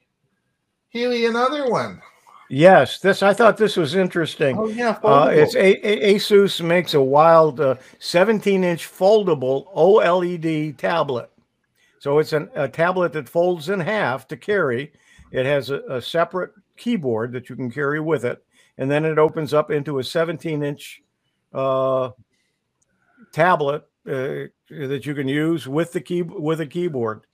[0.94, 2.02] Hewie, another one.
[2.48, 4.58] Yes, this I thought this was interesting.
[4.58, 11.30] Oh yeah, uh, it's a, a, Asus makes a wild 17-inch uh, foldable OLED tablet.
[12.00, 14.92] So it's an, a tablet that folds in half to carry.
[15.30, 18.42] It has a, a separate keyboard that you can carry with it,
[18.78, 21.02] and then it opens up into a 17-inch
[21.52, 22.10] uh,
[23.32, 27.26] tablet uh, that you can use with the key with a keyboard.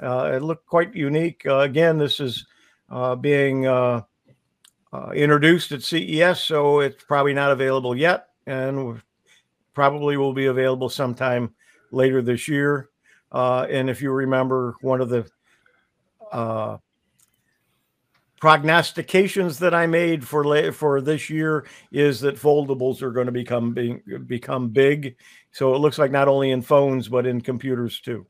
[0.00, 1.42] Uh, it looked quite unique.
[1.46, 2.44] Uh, again, this is
[2.94, 4.00] Uh, being uh,
[4.92, 9.02] uh, introduced at CES, so it's probably not available yet, and
[9.72, 11.52] probably will be available sometime
[11.90, 12.90] later this year.
[13.32, 15.28] Uh, and if you remember, one of the
[18.40, 23.74] prognostications that I made for for this year is that foldables are going to become
[23.74, 25.16] being, become big.
[25.50, 28.24] So it looks like not only in phones but in computers too.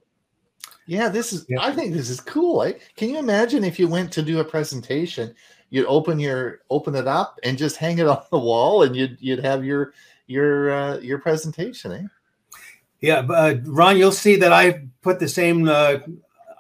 [0.86, 1.46] Yeah, this is.
[1.48, 1.60] Yeah.
[1.60, 2.62] I think this is cool.
[2.62, 2.74] Eh?
[2.96, 5.34] Can you imagine if you went to do a presentation,
[5.70, 9.16] you'd open your open it up and just hang it on the wall, and you'd
[9.20, 9.94] you'd have your
[10.26, 11.92] your uh, your presentation.
[11.92, 12.02] Eh?
[13.00, 15.98] Yeah, uh, Ron, you'll see that I put the same uh,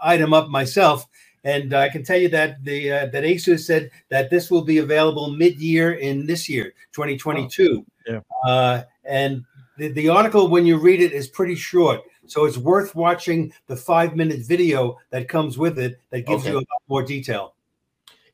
[0.02, 1.06] item up myself
[1.44, 4.78] and I can tell you that the uh, that ASUS said that this will be
[4.78, 7.84] available mid-year in this year, 2022.
[8.08, 8.20] Oh, yeah.
[8.50, 9.44] Uh, and
[9.76, 12.00] the, the article, when you read it, is pretty short.
[12.26, 16.52] So it's worth watching the five-minute video that comes with it that gives okay.
[16.52, 17.54] you a lot more detail.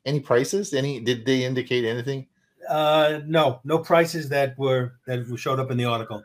[0.06, 0.72] Any prices?
[0.72, 1.00] Any?
[1.00, 2.26] Did they indicate anything?
[2.68, 6.24] Uh, no, no prices that were that showed up in the article.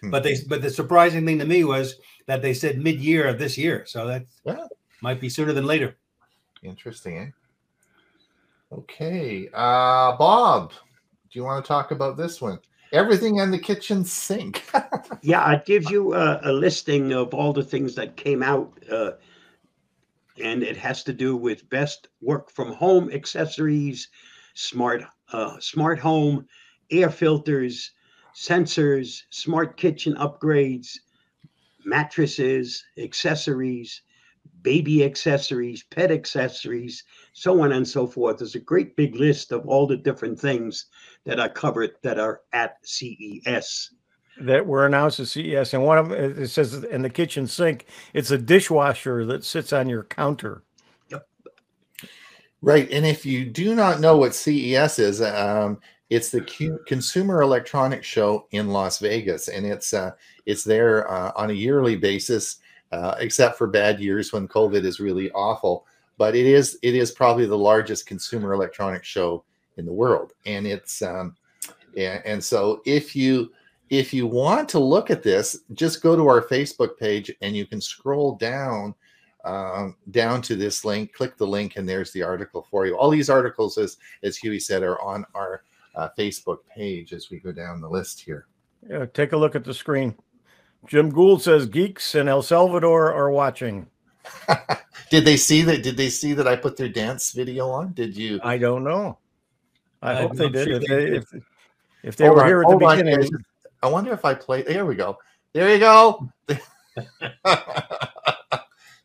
[0.00, 0.10] Hmm.
[0.10, 1.96] But they, but the surprising thing to me was
[2.26, 3.84] that they said mid-year of this year.
[3.86, 4.66] So that yeah.
[5.02, 5.96] might be sooner than later.
[6.62, 7.30] Interesting, eh?
[8.72, 9.48] Okay.
[9.52, 12.60] Uh Bob, do you want to talk about this one?
[12.92, 14.64] Everything in the kitchen sink.
[15.22, 19.12] yeah, it gives you a, a, listing of all the things that came out, uh,
[20.42, 24.08] and it has to do with best work from home accessories,
[24.54, 26.46] smart uh, smart home,
[26.90, 27.92] air filters,
[28.34, 30.98] sensors, smart kitchen upgrades,
[31.84, 34.02] mattresses, accessories,
[34.62, 38.38] baby accessories, pet accessories, so on and so forth.
[38.38, 40.86] There's a great big list of all the different things
[41.24, 43.90] that are covered that are at CES.
[44.40, 47.86] that were announced at CES, and one of them it says in the kitchen sink,
[48.14, 50.62] it's a dishwasher that sits on your counter.
[51.10, 51.28] Yep.
[52.62, 52.90] Right.
[52.90, 55.78] And if you do not know what CES is, um,
[56.10, 60.10] it's the Cu- Consumer Electronics Show in Las Vegas, and it's uh,
[60.44, 62.56] it's there uh, on a yearly basis,
[62.92, 65.86] uh, except for bad years when COVID is really awful.
[66.18, 69.44] But it is it is probably the largest consumer electronics show
[69.76, 71.36] in the world, and it's um,
[71.96, 73.52] and, and so if you
[73.88, 77.66] if you want to look at this, just go to our Facebook page, and you
[77.66, 78.94] can scroll down
[79.44, 82.96] um, down to this link, click the link, and there's the article for you.
[82.96, 85.62] All these articles, as as Hewie said, are on our
[85.94, 88.46] uh, Facebook page as we go down the list here.
[88.88, 90.14] Yeah, take a look at the screen.
[90.86, 93.86] Jim Gould says geeks in El Salvador are watching.
[95.10, 95.82] did they see that?
[95.82, 97.92] Did they see that I put their dance video on?
[97.92, 98.40] Did you?
[98.42, 99.18] I don't know.
[100.02, 100.66] I I'm hope they did.
[100.66, 101.34] sure If they they, if,
[102.02, 103.28] if they were on, here at the hold on, beginning.
[103.82, 104.62] I wonder if I play.
[104.62, 105.18] There we go.
[105.52, 106.30] There you go.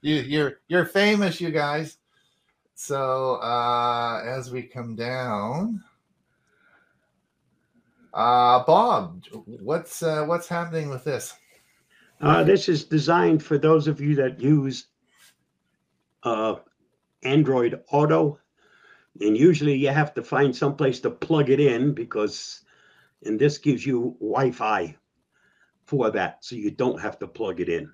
[0.02, 1.98] you, you're you're famous, you guys.
[2.76, 5.84] So uh, as we come down,
[8.14, 11.34] uh, Bob, what's uh, what's happening with this?
[12.22, 14.88] Uh, this is designed for those of you that use
[16.24, 16.56] uh,
[17.24, 18.40] Android Auto.
[19.22, 22.62] And usually you have to find someplace to plug it in because,
[23.24, 24.96] and this gives you Wi Fi
[25.86, 26.44] for that.
[26.44, 27.90] So you don't have to plug it in.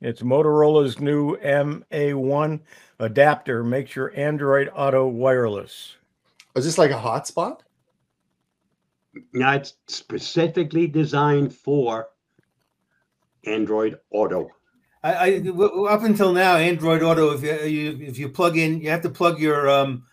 [0.00, 2.60] it's Motorola's new MA1
[3.00, 5.96] adapter makes your Android Auto wireless.
[6.54, 7.60] Is this like a hotspot?
[9.32, 12.08] Now it's specifically designed for
[13.46, 14.48] Android Auto.
[15.02, 18.80] I, I w- up until now, Android Auto, if you, you if you plug in,
[18.80, 20.04] you have to plug your um,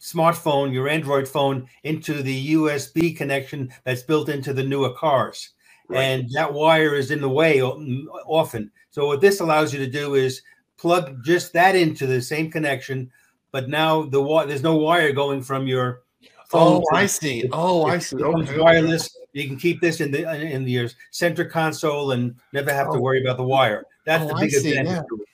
[0.00, 5.50] smartphone, your Android phone, into the USB connection that's built into the newer cars,
[5.88, 6.02] Right.
[6.02, 8.70] and that wire is in the way often.
[8.90, 10.40] So what this allows you to do is
[10.78, 13.10] plug just that into the same connection,
[13.50, 16.02] but now the wi- there's no wire going from your
[16.48, 16.82] phone.
[16.90, 17.48] Oh, I see.
[17.52, 18.16] Oh, I see.
[18.16, 18.58] becomes Okay.
[18.58, 19.14] wireless.
[19.32, 23.00] You can keep this in the in your center console and never have to Oh.
[23.00, 23.84] worry about the wire.
[24.04, 25.04] That's Oh, the I big see, advantage.
[25.10, 25.24] yeah.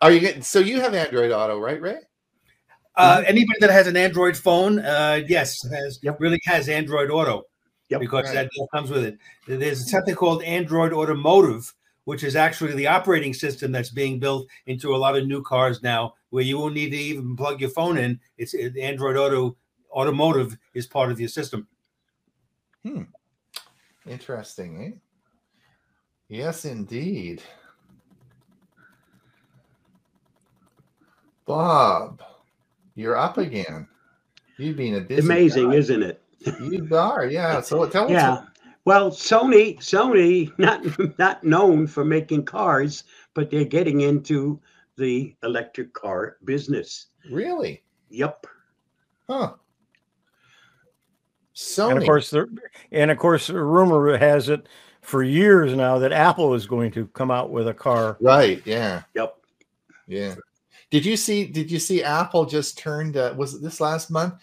[0.00, 0.42] Are you getting?
[0.42, 1.98] So you have Android Auto, right, Ray?
[2.96, 6.20] Uh, anybody that has an Android phone, uh, yes, has Yep.
[6.20, 7.44] really has Android Auto
[7.88, 8.00] Yep.
[8.00, 8.48] because Right.
[8.52, 9.18] that comes with it.
[9.46, 11.72] There's something called Android Automotive,
[12.04, 15.82] which is actually the operating system that's being built into a lot of new cars
[15.82, 18.18] now, where you won't need to even plug your phone in.
[18.36, 19.56] It's Android Auto
[19.92, 21.66] Automotive is part of your system.
[24.06, 24.98] Interesting, eh?
[26.28, 27.42] Yes, indeed.
[31.46, 32.22] Bob,
[32.94, 33.88] you're up again.
[34.58, 35.76] You've been a busy Amazing, guy.
[35.76, 36.22] isn't it?
[36.60, 37.60] You are, yeah.
[37.62, 38.10] So tell us.
[38.10, 38.42] Yeah.
[38.84, 40.84] Well, Sony, Sony, not
[41.18, 44.60] not known for making cars, but they're getting into
[44.96, 47.06] the electric car business.
[47.30, 47.82] Really?
[48.10, 48.46] Yep.
[49.28, 49.54] Huh.
[51.58, 51.90] Sony.
[51.90, 52.46] And of course, the
[52.92, 54.68] and of course, rumor has it
[55.02, 58.16] for years now that Apple is going to come out with a car.
[58.20, 58.62] right?
[58.64, 59.36] Yeah, Yep.
[60.06, 60.34] yeah.
[60.90, 61.46] Did you see?
[61.46, 62.02] Did you see?
[62.04, 63.16] Apple just turned.
[63.16, 64.34] Uh, was it this last month?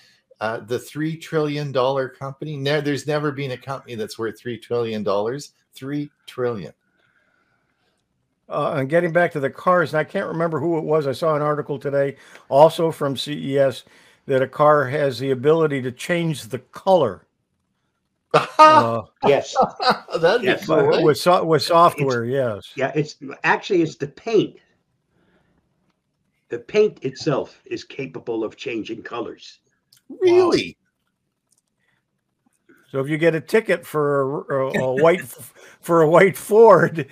[0.42, 2.58] Uh, the three trillion dollar company.
[2.58, 5.54] Ne- there's never been a company that's worth three trillion dollars.
[5.74, 6.74] Three trillion.
[8.50, 11.08] Uh, and getting back to the cars, and I can't remember who it was.
[11.08, 12.18] I saw an article today,
[12.50, 13.86] also from CES,
[14.26, 17.26] that a car has the ability to change the color
[18.60, 19.56] uh, Yes.
[20.20, 21.04] That'd be cool.
[21.04, 22.26] with so, with software.
[22.26, 22.74] Yes.
[22.76, 22.92] Yeah.
[22.96, 24.58] It's actually it's the paint.
[26.50, 29.60] The paint itself is capable of changing colors.
[30.10, 30.78] Really?
[32.92, 35.22] So if you get a ticket for a, a, a white
[35.82, 37.08] for a white Ford,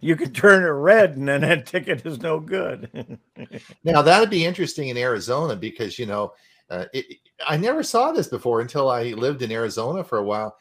[0.00, 3.18] you could turn it red, and then that ticket is no good.
[3.84, 6.32] Now that'd be interesting in Arizona because you know,
[6.70, 10.56] uh, it, I never saw this before until I lived in Arizona for a while.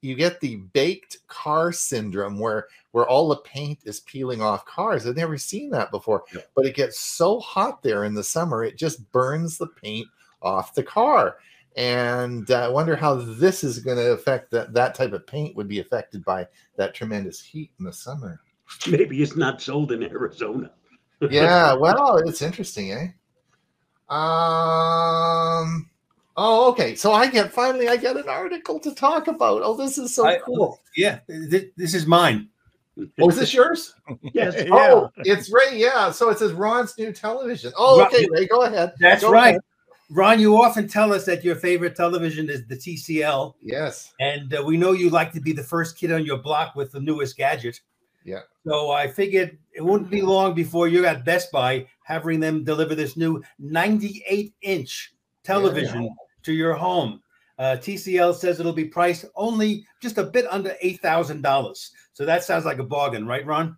[0.00, 5.06] You get the baked car syndrome where where all the paint is peeling off cars.
[5.06, 6.24] I've never seen that before.
[6.54, 10.08] But it gets so hot there in the summer, it just burns the paint
[10.42, 11.36] off the car.
[11.76, 14.74] And uh, I wonder how this is going to affect that.
[14.74, 16.46] That type of paint would be affected by
[16.76, 18.40] that tremendous heat in the summer.
[18.90, 20.70] Maybe it's not sold in Arizona.
[21.30, 23.08] yeah, well, it's interesting, eh?
[24.12, 25.88] Um.
[26.36, 26.94] Oh, okay.
[26.94, 29.62] So I get finally I get an article to talk about.
[29.62, 30.78] Oh, this is so I- cool.
[30.96, 32.48] Yeah, th- this is mine.
[33.20, 33.94] Oh, is this yours?
[34.34, 34.54] Yes.
[34.56, 34.68] Yeah.
[34.70, 35.78] Oh, it's Ray.
[35.78, 36.10] Yeah.
[36.10, 37.72] So it says Ron's new television.
[37.76, 38.92] Oh, Ron- okay, Ray, go ahead.
[39.00, 39.50] That's Go right.
[39.50, 39.60] ahead.
[40.10, 44.12] Ron, you often tell us that your favorite television is the TCL, Yes.
[44.20, 46.92] and uh, we know you like to be the first kid on your block with
[46.92, 47.80] the newest gadget.
[48.24, 48.40] Yeah.
[48.66, 52.94] So I figured it wouldn't be long before you're at Best Buy having them deliver
[52.94, 56.14] this new 98 inch television
[56.44, 57.22] to your home.
[57.58, 61.90] Uh, TCL says it'll be priced only just a bit under $8,000.
[62.12, 63.76] So that sounds like a bargain, right, Ron?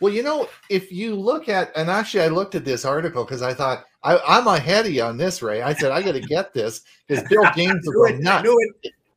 [0.00, 3.42] Well, you know, if you look at, and actually, I looked at this article because
[3.42, 5.62] I thought I, I'm ahead of you on this, Ray.
[5.62, 8.48] I said I got to get this because Bill James will go nuts.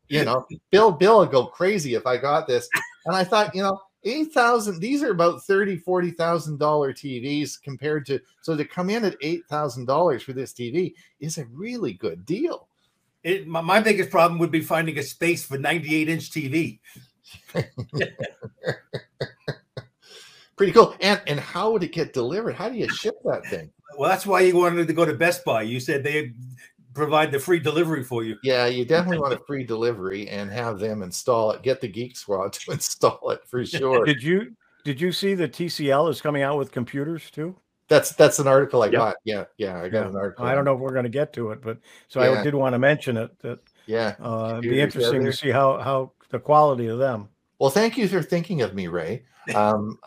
[0.07, 2.67] You know, Bill Bill would go crazy if I got this.
[3.05, 4.79] And I thought, you know, eight thousand.
[4.79, 8.19] These are about thirty, forty thousand dollar TVs compared to.
[8.41, 12.25] So to come in at eight thousand dollars for this TV is a really good
[12.25, 12.67] deal.
[13.23, 16.79] It, my, my biggest problem would be finding a space for 98 inch TV.
[20.55, 20.95] Pretty cool.
[21.01, 22.55] And and how would it get delivered?
[22.55, 23.71] How do you ship that thing?
[23.97, 25.63] Well, that's why you wanted to go to Best Buy.
[25.63, 26.33] You said they
[26.93, 28.37] provide the free delivery for you.
[28.43, 31.61] Yeah, you definitely want a free delivery and have them install it.
[31.63, 34.05] Get the Geek Squad to install it for sure.
[34.05, 37.55] Did you did you see that TCL is coming out with computers too?
[37.87, 38.93] That's that's an article I Yep.
[38.93, 39.15] got.
[39.25, 40.09] Yeah, yeah, I got Yeah.
[40.09, 40.45] an article.
[40.45, 41.77] I don't know if we're going to get to it, but
[42.07, 42.39] so Yeah.
[42.39, 43.37] I did want to mention it.
[43.39, 44.15] That Yeah.
[44.21, 47.27] uh, it'd be interesting they're- to see how how the quality of them.
[47.59, 49.23] Well, thank you for thinking of me, Ray.
[49.55, 49.97] Um,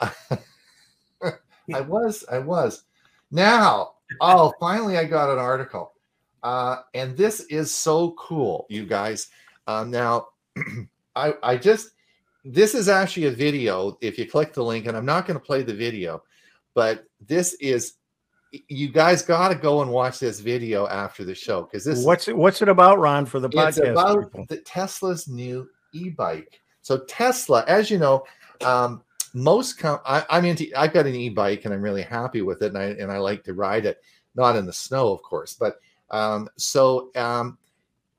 [1.74, 2.84] I was, I was.
[3.30, 5.92] Now, oh, finally, I got an article,
[6.44, 9.28] uh, and this is so cool, you guys.
[9.66, 10.28] Um, now,
[11.16, 11.92] I, I just,
[12.44, 13.96] this is actually a video.
[14.02, 16.22] If you click the link, and I'm not going to play the video,
[16.74, 17.94] but this is,
[18.68, 22.04] you guys got to go and watch this video after the show because this.
[22.04, 23.24] What's it What's it about, Ron?
[23.26, 24.46] For the podcast, it's about people?
[24.48, 26.60] the Tesla's new e-bike.
[26.82, 28.24] So Tesla, as you know,
[28.64, 30.70] um, most com- I, I'm into.
[30.76, 33.42] I've got an e-bike and I'm really happy with it, and I and I like
[33.44, 34.00] to ride it,
[34.36, 35.54] not in the snow, of course.
[35.54, 35.80] But
[36.14, 37.58] um, so um,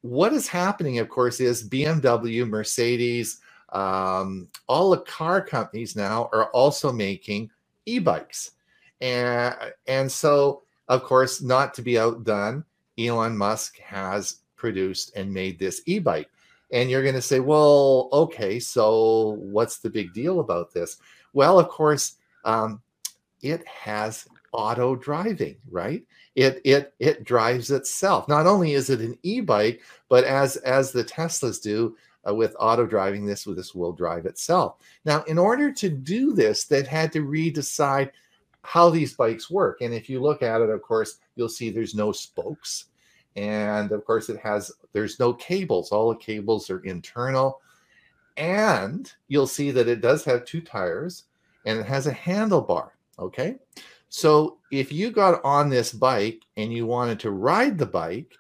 [0.01, 3.39] what is happening, of course, is BMW, Mercedes,
[3.69, 7.49] um, all the car companies now are also making
[7.85, 8.51] e-bikes,
[9.01, 9.55] and
[9.87, 12.63] and so of course, not to be outdone,
[12.99, 16.29] Elon Musk has produced and made this e-bike.
[16.71, 20.97] And you're going to say, well, okay, so what's the big deal about this?
[21.33, 22.81] Well, of course, um,
[23.41, 26.03] it has auto driving, right?
[26.35, 28.27] It it it drives itself.
[28.27, 31.95] Not only is it an e-bike, but as as the Teslas do
[32.27, 34.77] uh, with auto driving, this this will drive itself.
[35.05, 38.11] Now, in order to do this, they've had to redecide
[38.63, 39.81] how these bikes work.
[39.81, 42.85] And if you look at it, of course, you'll see there's no spokes
[43.35, 47.61] and of course it has there's no cables all the cables are internal
[48.37, 51.23] and you'll see that it does have two tires
[51.65, 53.55] and it has a handlebar okay
[54.16, 58.34] so if you got on this bike and you wanted to ride the bike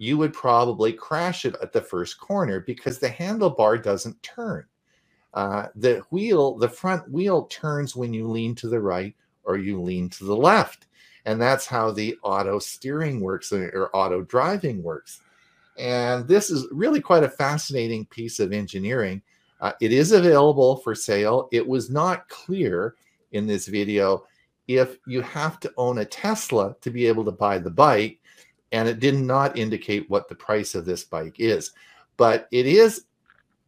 [0.00, 4.64] you would probably crash it at the first corner because the handlebar doesn't turn.
[5.34, 9.14] Uh, the wheel the front wheel turns when you lean to the right
[9.44, 10.86] or you lean to the left.
[11.26, 15.20] And that's how the auto steering works or auto driving works.
[15.76, 19.20] And this is really quite a fascinating piece of engineering.
[19.60, 21.50] Uh, it is available for sale.
[21.52, 22.94] It was not clear
[23.32, 24.24] in this video
[24.78, 28.18] if you have to own a tesla to be able to buy the bike
[28.72, 31.72] and it did not indicate what the price of this bike is
[32.16, 33.04] but it is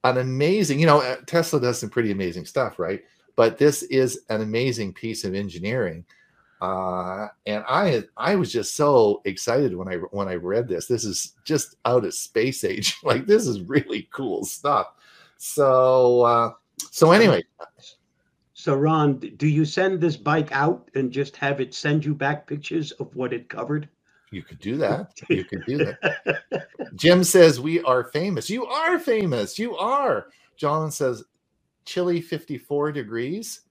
[0.05, 3.03] an amazing you know uh, tesla does some pretty amazing stuff right
[3.37, 6.05] but this is an amazing piece of engineering
[6.63, 10.87] uh, and I I was just so excited when I when I read this.
[10.87, 12.97] This is just out of space age.
[13.03, 14.95] like this is really cool stuff.
[15.39, 17.43] So uh, so anyway,
[18.63, 22.47] So, Ron, do you send this bike out and just have it send you back
[22.47, 23.89] pictures of what it covered?
[24.31, 25.21] you could do that.
[25.29, 26.69] You could do that.
[26.95, 28.49] Jim says we are famous.
[28.49, 29.59] You are famous.
[29.59, 30.29] You are.
[30.57, 31.25] John says
[31.85, 33.63] chilly 54 degrees.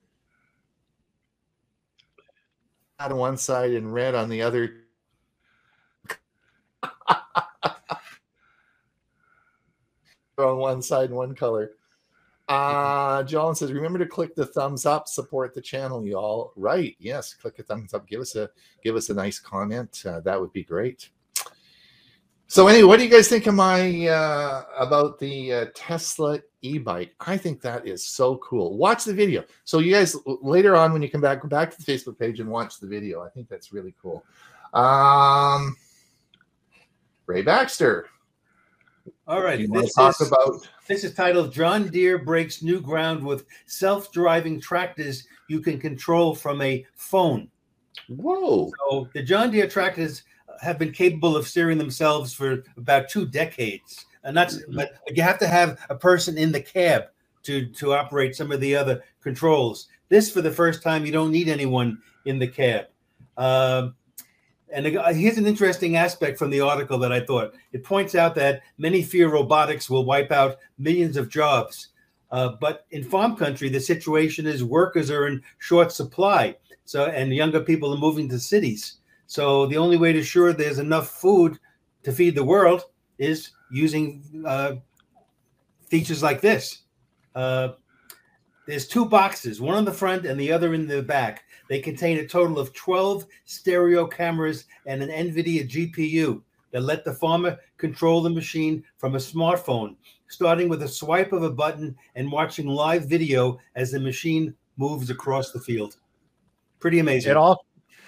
[2.99, 4.81] On one side and red on the other.
[10.37, 11.71] on one side and one color.
[12.51, 16.51] Uh John says, remember to click the thumbs up, support the channel, y'all.
[16.57, 16.95] Right.
[16.99, 18.05] Yes, click a thumbs up.
[18.07, 18.49] Give us a
[18.83, 20.03] give us a nice comment.
[20.05, 21.09] Uh, that would be great.
[22.47, 27.15] So anyway, what do you guys think of my uh, about the uh, Tesla e-bike?
[27.21, 28.77] I think that is so cool.
[28.77, 29.45] Watch the video.
[29.63, 32.41] So you guys later on when you come back, go back to the Facebook page
[32.41, 33.23] and watch the video.
[33.23, 34.25] I think that's really cool.
[34.73, 35.77] Um,
[37.25, 38.09] Ray Baxter,
[39.27, 39.71] All right.
[39.71, 40.67] This talk is, about?
[40.87, 46.33] this is titled John Deere Breaks New Ground with Self Driving Tractors You Can Control
[46.33, 47.49] from a Phone.
[48.09, 48.71] Whoa!
[48.79, 50.23] So the John Deere tractors
[50.61, 55.39] have been capable of steering themselves for about two decades, and that's but you have
[55.39, 57.03] to have a person in the cab
[57.43, 59.87] to to operate some of the other controls.
[60.09, 62.87] This, for the first time, you don't need anyone in the cab.
[63.37, 63.95] Um,
[64.73, 67.53] and here's an interesting aspect from the article that I thought.
[67.73, 71.89] It points out that many fear robotics will wipe out millions of jobs.
[72.31, 76.55] Uh, but in farm country, the situation is workers are in short supply.
[76.85, 78.97] So, and younger people are moving to cities.
[79.27, 81.59] So, the only way to ensure there's enough food
[82.03, 82.85] to feed the world
[83.17, 84.75] is using uh,
[85.87, 86.83] features like this.
[87.35, 87.69] Uh,
[88.65, 91.43] there's two boxes, one on the front and the other in the back.
[91.71, 96.41] They contain a total of 12 stereo cameras and an NVIDIA GPU
[96.71, 99.95] that let the farmer control the machine from a smartphone,
[100.27, 105.09] starting with a swipe of a button and watching live video as the machine moves
[105.09, 105.95] across the field.
[106.81, 107.31] Pretty amazing.
[107.31, 107.65] It all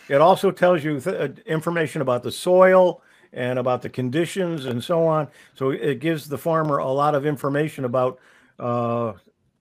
[0.09, 3.01] it also tells you th- uh, information about the soil
[3.31, 5.29] and about the conditions and so on.
[5.55, 8.19] So it gives the farmer a lot of information about
[8.59, 9.13] uh,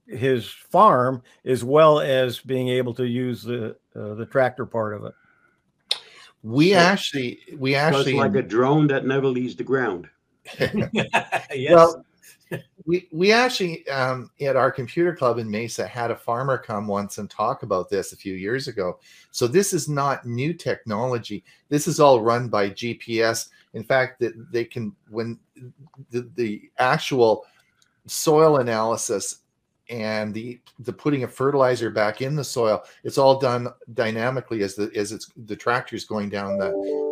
[0.06, 5.04] his farm as well as being able to use the uh, the tractor part of
[5.04, 5.14] it.
[6.42, 10.08] We So- actually, we actually, like a drone that never leaves the ground.
[10.58, 11.70] yes.
[11.70, 12.04] well,
[12.84, 17.18] we we actually um, at our computer club in Mesa had a farmer come once
[17.18, 18.98] and talk about this a few years ago.
[19.30, 21.44] So this is not new technology.
[21.68, 23.48] This is all run by GPS.
[23.74, 25.38] In fact, that they can when
[26.10, 27.46] the, the actual
[28.06, 29.41] soil analysis
[29.92, 34.74] and the the putting of fertilizer back in the soil, it's all done dynamically as
[34.74, 36.70] the as it's the tractor's going down the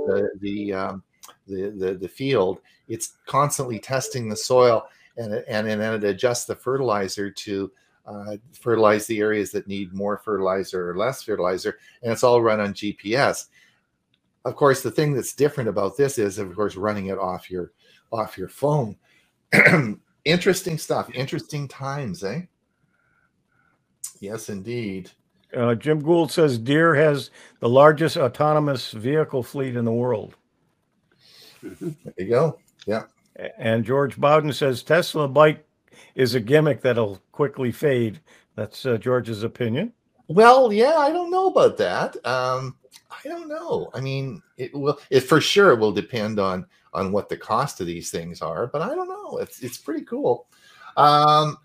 [0.09, 1.03] the the um,
[1.47, 2.61] the, the the field.
[2.89, 7.71] It's constantly testing the soil and and then it adjusts the fertilizer to
[8.07, 12.61] uh, fertilize the areas that need more fertilizer or less fertilizer, and it's all run
[12.61, 13.47] on GPS.
[14.45, 17.73] Of course, the thing that's different about this is, of course, running it off your
[18.11, 18.97] off your phone.
[20.25, 21.11] interesting stuff.
[21.15, 22.43] Interesting times, eh?
[24.21, 25.11] Yes, indeed.
[25.55, 30.37] Uh, Jim Gould says Deere has the largest autonomous vehicle fleet in the world.
[31.63, 32.59] There you go.
[32.87, 33.05] Yeah.
[33.59, 35.67] And George Bowden says Tesla bike
[36.15, 38.21] is a gimmick that'll quickly fade.
[38.55, 39.93] That's uh, George's opinion.
[40.29, 42.15] Well, yeah, I don't know about that.
[42.27, 42.77] Um,
[43.11, 43.91] I don't know.
[43.95, 45.01] I mean, it will.
[45.11, 48.83] It for sure will depend on on what the cost of these things are, but
[48.83, 49.39] I don't know.
[49.39, 50.47] It's it's pretty cool.
[50.97, 51.57] Um,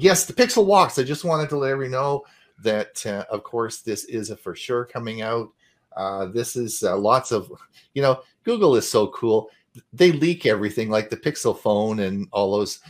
[0.00, 0.98] yes, the Pixel Watch.
[0.98, 2.24] I just wanted to let everyone know
[2.62, 5.50] that, uh, of course, this is a for sure coming out.
[5.96, 7.52] Uh, this is uh, lots of,
[7.94, 9.50] you know, Google is so cool.
[9.92, 12.80] They leak everything, like the Pixel phone and all those.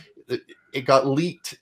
[0.73, 1.59] It, got leaked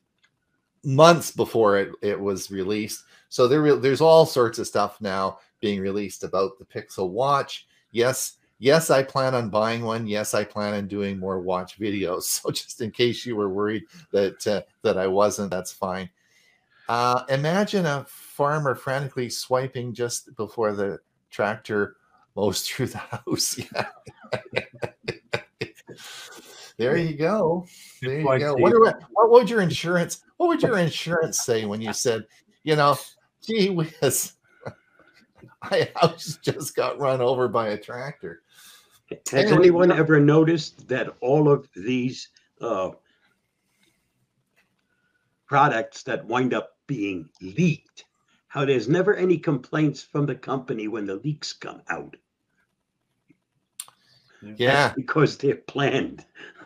[0.84, 3.04] months before it, it was released.
[3.30, 7.68] So there, there's all sorts of stuff now being released about the Pixel Watch.
[7.92, 10.06] Yes, yes, I plan on buying one.
[10.06, 12.24] Yes, I plan on doing more watch videos.
[12.44, 16.10] So just in case you were worried that uh, that I wasn't, that's fine.
[16.88, 21.00] Uh, imagine a farmer frantically swiping just before the
[21.30, 21.98] tractor
[22.36, 23.60] mows through the house.
[23.74, 23.86] Yeah.
[26.78, 27.66] there you go.
[28.02, 28.56] There you go.
[28.56, 30.24] What, are- what would your insurance?
[30.38, 32.26] What would your insurance say when you said,
[32.64, 32.96] you know,
[33.46, 34.34] gee whiz,
[35.70, 38.44] my house just got run over by a tractor?
[39.12, 42.30] Has Anyway, anyone ever noticed that all of these
[42.62, 42.92] uh,
[45.48, 48.06] products that wind up being leaked,
[48.48, 52.16] how there's never any complaints from the company when the leaks come out?
[54.42, 54.94] Yeah.
[54.96, 56.26] Because they're planned.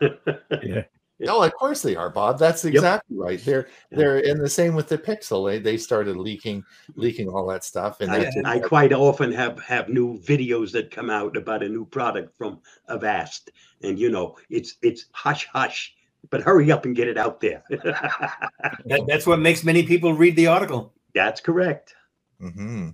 [0.62, 0.84] Yeah.
[1.28, 2.38] Oh, of course they are, Bob.
[2.38, 3.42] That's exactly right.
[3.44, 5.48] They're they're and the same with the Pixel.
[5.48, 6.64] They they started leaking
[6.96, 10.90] leaking all that stuff, and I, that's I quite often have have new videos that
[10.90, 13.52] come out about a new product from Avast,
[13.82, 15.94] and you know it's it's hush hush,
[16.30, 17.62] but hurry up and get it out there.
[18.86, 20.92] That, that's what makes many people read the article.
[21.14, 21.94] That's correct.
[22.40, 22.90] hmm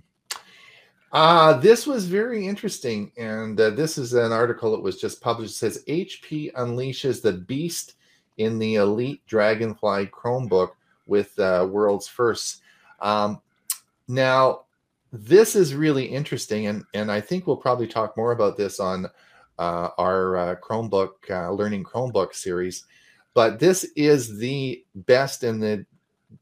[1.11, 5.51] Uh, this was very interesting, and uh, this is an article that was just published.
[5.53, 7.95] It says HP unleashes the beast
[8.41, 10.71] in the Elite Dragonfly Chromebook
[11.05, 12.61] with uh, world's first.
[12.99, 13.41] Um,
[14.07, 14.61] now,
[15.11, 19.07] this is really interesting, and and I think we'll probably talk more about this on
[19.59, 22.85] uh, our uh, Chromebook uh, Learning Chromebook series.
[23.33, 25.85] But this is the best and the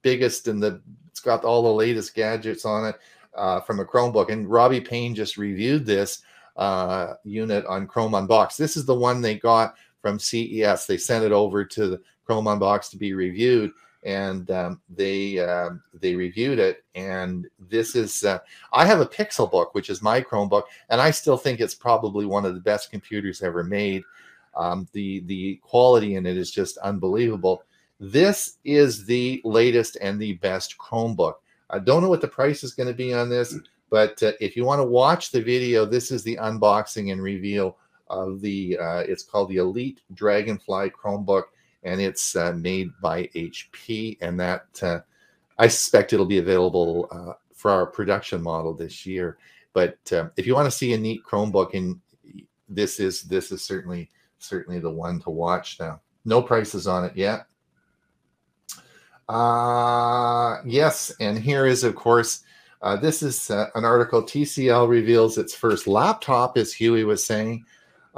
[0.01, 2.95] biggest and the it's got all the latest gadgets on it
[3.35, 4.31] uh, from a Chromebook.
[4.31, 6.21] And Robby Payne just reviewed this
[6.55, 8.57] uh, unit on Chrome Unboxed.
[8.57, 10.85] This is the one they got from CES.
[10.85, 13.71] They sent it over to the Chrome Unbox to be reviewed,
[14.03, 16.83] and um, they um, they reviewed it.
[16.95, 18.39] And this is uh,
[18.71, 22.45] I have a Pixelbook, which is my Chromebook, and I still think it's probably one
[22.45, 24.03] of the best computers ever made.
[24.55, 27.63] Um, the the quality in it is just unbelievable.
[27.99, 31.35] This is the latest and the best Chromebook.
[31.69, 33.55] I don't know what the price is going to be on this,
[33.89, 37.77] but uh, if you want to watch the video, this is the unboxing and reveal
[38.09, 38.77] of the.
[38.77, 41.43] Uh, it's called the Elite Dragonfly Chromebook,
[41.83, 44.99] and it's uh, made by HP, and that uh,
[45.57, 49.37] I suspect it'll be available uh, for our production model this year.
[49.73, 51.99] But uh, if you want to see a neat Chromebook, and
[52.67, 56.01] this is this is certainly certainly the one to watch now.
[56.25, 57.45] No prices on it yet.
[59.27, 62.43] Uh, yes, and here is, of course,
[62.81, 64.23] uh, this is uh, an article.
[64.23, 67.63] TCL reveals its first laptop, as Hewie was saying,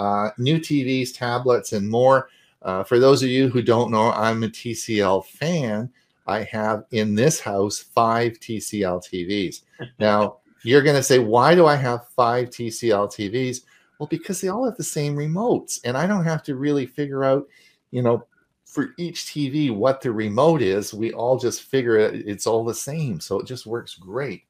[0.02, 2.30] uh, new TVs, tablets, and more.
[2.64, 5.92] Uh, for those of you who don't know, I'm a TCL fan.
[6.26, 9.62] I have in this house five TCL TVs.
[10.00, 13.62] Now, you're going to say, why do I have five TCL TVs?
[13.98, 17.24] Well, because they all have the same remotes, and I don't have to really figure
[17.24, 17.48] out,
[17.92, 18.26] you know,
[18.66, 20.94] for each TV what the remote is.
[20.94, 24.44] We all just figure it, it's all the same, so it just works great.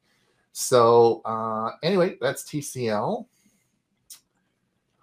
[0.52, 3.26] So uh, anyway, that's TCL.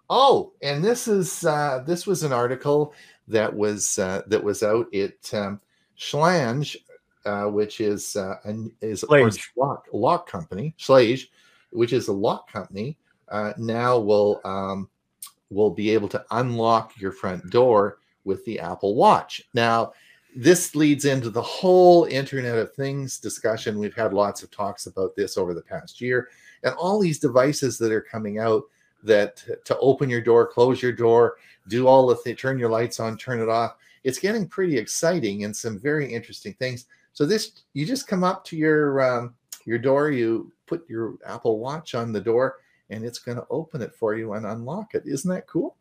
[0.10, 2.93] Oh, and this is uh, this was an article
[3.28, 5.62] that was uh, that was out at um,
[5.97, 6.76] Schlange,
[7.26, 9.05] uh, which is uh, an, is
[9.55, 11.28] lock lock company Schlage,
[11.72, 12.97] which is a lock company.
[13.28, 14.89] Uh, now will um,
[15.51, 19.43] will be able to unlock your front door with the Apple Watch.
[19.53, 19.93] Now,
[20.36, 23.78] this leads into the whole Internet of Things discussion.
[23.78, 26.30] We've had lots of talks about this over the past year,
[26.64, 28.64] and all these devices that are coming out
[29.04, 31.38] that to open your door, close your door,
[31.68, 33.76] do all the th- turn your lights on, turn it off.
[34.04, 36.86] It's getting pretty exciting and some very interesting things.
[37.14, 39.36] So this, you just come up to your um,
[39.66, 42.58] your door, you put your Apple Watch on the door,
[42.89, 45.04] and it's going to open it for you and unlock it.
[45.06, 45.76] Isn't that cool?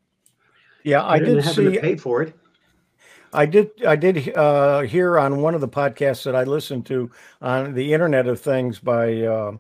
[0.85, 1.73] Yeah, I did see.
[1.73, 2.35] To pay for it.
[3.33, 3.71] I did.
[3.87, 7.11] I did uh, hear on one of the podcasts that I listened to
[7.43, 9.53] on the Internet of Things by uh,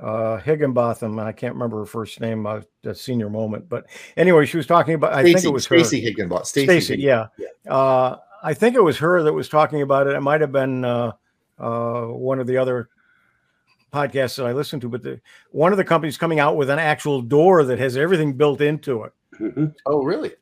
[0.00, 1.18] uh, Higginbotham.
[1.18, 2.46] I can't remember her first name.
[2.46, 3.86] Uh, a senior moment, but
[4.16, 5.12] anyway, she was talking about.
[5.12, 6.46] I think it was Stacy Higginbotham.
[6.46, 7.26] Stacy, yeah.
[7.38, 7.72] yeah.
[7.72, 10.16] Uh, I think it was her that was talking about it.
[10.16, 11.12] It might have been uh,
[11.58, 12.88] uh, one of the other
[13.92, 15.20] podcasts that I listened to, but the,
[15.50, 19.02] one of the companies coming out with an actual door that has everything built into
[19.02, 19.12] it.
[19.38, 19.66] Mm-hmm.
[19.86, 20.32] Oh, really?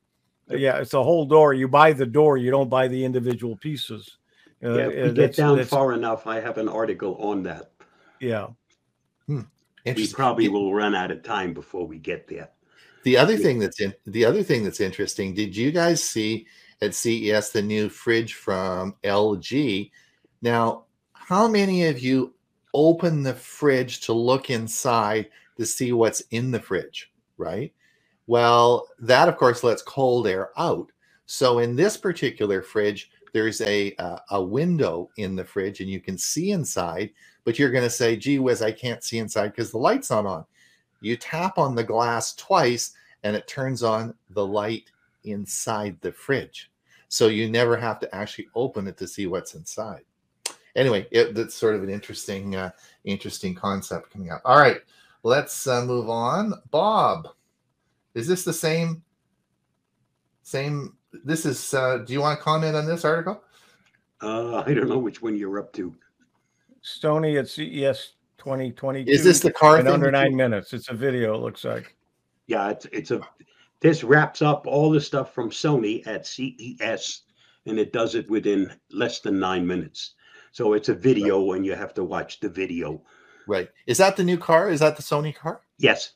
[0.49, 1.55] Yeah, it's a whole door.
[1.55, 4.19] You buy the door, you don't buy the individual pieces.
[4.63, 7.71] Uh, yeah, if we get down far enough, I have an article on that.
[8.21, 8.49] Yeah.
[9.29, 9.43] Hmm.
[9.85, 12.51] We probably will run out of time before we get there.
[13.05, 16.47] The other thing that's in the other thing that's interesting, did you guys see
[16.83, 19.91] at CES the new fridge from LG?
[20.43, 22.35] Now, how many of you
[22.74, 27.72] open the fridge to look inside to see what's in the fridge, right?
[28.26, 30.91] Well, that of course lets cold air out.
[31.26, 36.01] So in this particular fridge, there's a uh, a window in the fridge and you
[36.01, 37.11] can see inside,
[37.45, 40.26] but you're going to say, "Gee whiz, I can't see inside because the light's not
[40.26, 40.45] on."
[41.01, 44.91] You tap on the glass twice and it turns on the light
[45.22, 46.72] inside the fridge.
[47.09, 50.03] So you never have to actually open it to see what's inside.
[50.74, 52.70] Anyway, it, that's sort of an interesting uh,
[53.05, 54.43] interesting concept coming up.
[54.45, 54.80] All right,
[55.22, 56.55] let's uh, move on.
[56.72, 57.28] Bob,
[58.14, 59.05] is this the same?
[60.43, 60.98] Same.
[61.13, 61.75] This is.
[61.75, 63.43] Uh, do you want to comment on this article?
[64.21, 65.95] Uh, I don't know which one you're up to.
[66.83, 69.11] Sony at CES 2022.
[69.11, 69.79] Is this the car?
[69.79, 70.73] In under nine minutes.
[70.73, 71.35] It's a video.
[71.35, 71.97] It looks like.
[72.47, 73.21] Yeah, it's it's a.
[73.81, 77.23] This wraps up all the stuff from Sony at CES,
[77.67, 80.15] and it does it within less than nine minutes.
[80.51, 81.57] So it's a video, right.
[81.57, 83.03] and you have to watch the video.
[83.47, 83.69] Right.
[83.87, 84.69] Is that the new car?
[84.69, 85.63] Is that the Sony car?
[85.79, 86.15] Yes.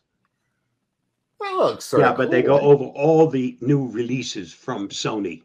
[1.43, 5.43] Well, yeah, but they go over all the new releases from Sony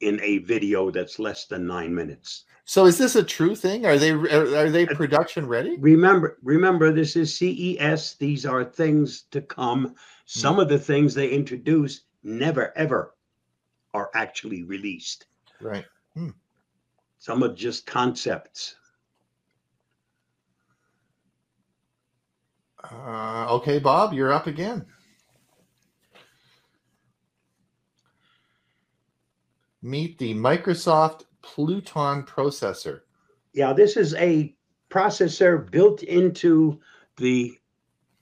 [0.00, 2.44] in a video that's less than nine minutes.
[2.64, 3.84] So is this a true thing?
[3.84, 5.76] Are they are they production ready?
[5.76, 8.14] Remember, remember, this is CES.
[8.14, 9.94] These are things to come.
[10.24, 10.62] Some mm.
[10.62, 13.14] of the things they introduce never ever
[13.92, 15.26] are actually released.
[15.60, 15.84] Right.
[16.14, 16.30] Hmm.
[17.18, 18.76] Some are just concepts.
[22.90, 24.86] Uh, okay, Bob, you're up again.
[29.82, 33.02] Meet the Microsoft Pluton processor.
[33.52, 34.54] Yeah, this is a
[34.90, 36.80] processor built into
[37.16, 37.56] the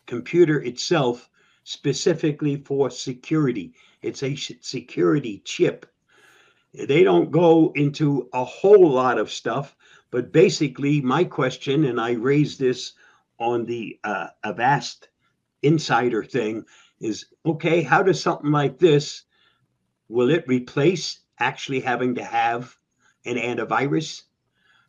[0.06, 1.30] computer itself
[1.64, 3.72] specifically for security.
[4.02, 5.86] It's a security chip.
[6.74, 9.74] They don't go into a whole lot of stuff,
[10.10, 12.92] but basically, my question, and I raised this
[13.38, 15.08] on the uh, Avast
[15.62, 16.64] Insider thing,
[17.00, 17.82] is okay.
[17.82, 19.22] How does something like this
[20.08, 22.76] will it replace actually having to have
[23.24, 24.22] an antivirus?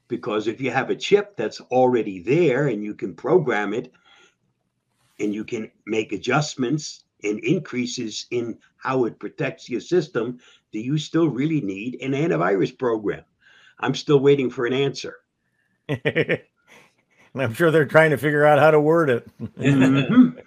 [0.08, 3.92] Because if you have a chip that's already there and you can program it
[5.20, 10.40] and you can make adjustments and increases in how it protects your system,
[10.72, 13.24] do you still really need an antivirus program?
[13.80, 15.18] I'm still waiting for an answer.
[15.90, 16.42] and
[17.36, 19.28] I'm sure they're trying to figure out how to word it.
[19.40, 20.42] Mhm.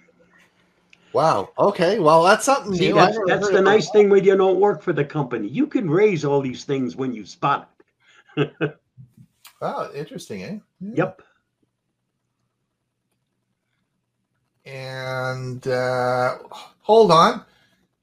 [1.13, 1.49] Wow.
[1.57, 1.99] Okay.
[1.99, 2.95] Well, that's something See, new.
[2.95, 3.93] That's, that's the nice that.
[3.93, 5.47] thing when you don't work for the company.
[5.47, 7.69] You can raise all these things when you spot
[8.37, 8.53] it.
[9.61, 9.89] wow.
[9.93, 10.57] interesting, eh?
[10.79, 10.93] Yeah.
[10.95, 11.21] Yep.
[14.65, 16.37] And uh,
[16.79, 17.43] hold on.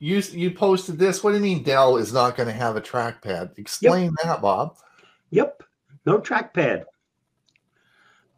[0.00, 1.24] You you posted this.
[1.24, 3.58] What do you mean Dell is not going to have a trackpad?
[3.58, 4.76] Explain that, Bob.
[5.30, 5.62] Yep.
[6.06, 6.84] No trackpad.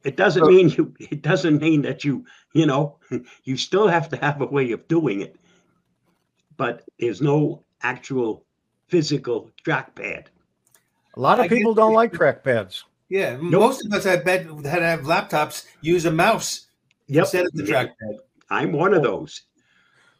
[0.05, 2.96] It doesn't So- mean you it doesn't mean that you, you know,
[3.44, 5.36] you still have to have a way of doing it.
[6.57, 8.44] But there's no actual
[8.88, 10.26] physical trackpad.
[11.14, 12.84] A lot I of guess people don't we- like trackpads.
[13.09, 16.68] Yeah, most of us, I bet, that have laptops use a mouse
[17.09, 17.22] Yep.
[17.24, 18.18] instead of the trackpad.
[18.51, 19.42] I'm one of those.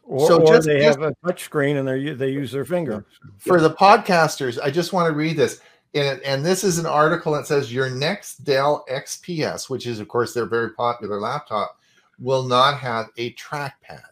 [0.03, 2.65] Or, So or just- they just- have a touch screen and they they use their
[2.65, 3.07] finger.
[3.39, 5.61] For the podcasters, I just want to read this.
[5.95, 10.09] And, and this is an article that says your next Dell XPS, which is, of
[10.09, 11.79] course, their very popular laptop,
[12.19, 14.03] will not have a trackpad.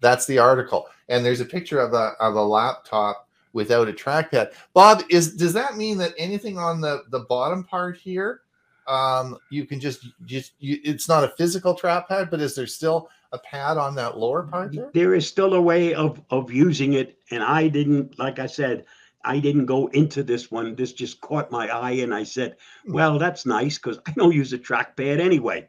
[0.00, 0.88] That's the article.
[1.08, 4.52] And there's a picture of a, of a laptop without a trackpad.
[4.72, 8.40] Bob, is does that mean that anything on the, the bottom part here,
[8.86, 13.08] um, you can just just you, it's not a physical trackpad, but is there still
[13.32, 14.90] a pad on that lower part there?
[14.92, 18.84] There is still a way of of using it, and I didn't, like I said,
[19.24, 20.74] I didn't go into this one.
[20.74, 22.92] This just caught my eye, and I said, Hmm.
[22.92, 25.68] "Well, that's nice because I don't use a trackpad anyway."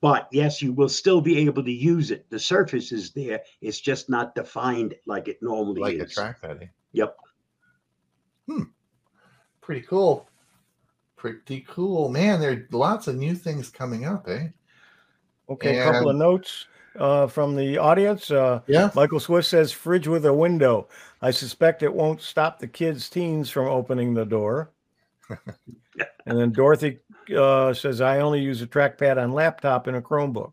[0.00, 2.28] But yes, you will still be able to use it.
[2.30, 6.16] The surface is there; it's just not defined like it normally is.
[6.16, 6.62] Like a trackpad.
[6.62, 6.66] eh?
[6.92, 7.16] Yep.
[8.46, 8.62] Hmm.
[9.60, 10.28] Pretty cool.
[11.16, 12.08] Pretty cool.
[12.10, 14.48] Man, there are lots of new things coming up, eh?
[15.48, 16.66] Okay, a couple of notes
[16.98, 18.30] uh, from the audience.
[18.30, 18.90] Uh, Yeah.
[18.94, 20.88] Michael Swift says fridge with a window.
[21.22, 24.70] I suspect it won't stop the kids' teens from opening the door.
[26.26, 26.98] and then Dorothy
[27.36, 30.52] uh, says I only use a trackpad on laptop and a Chromebook.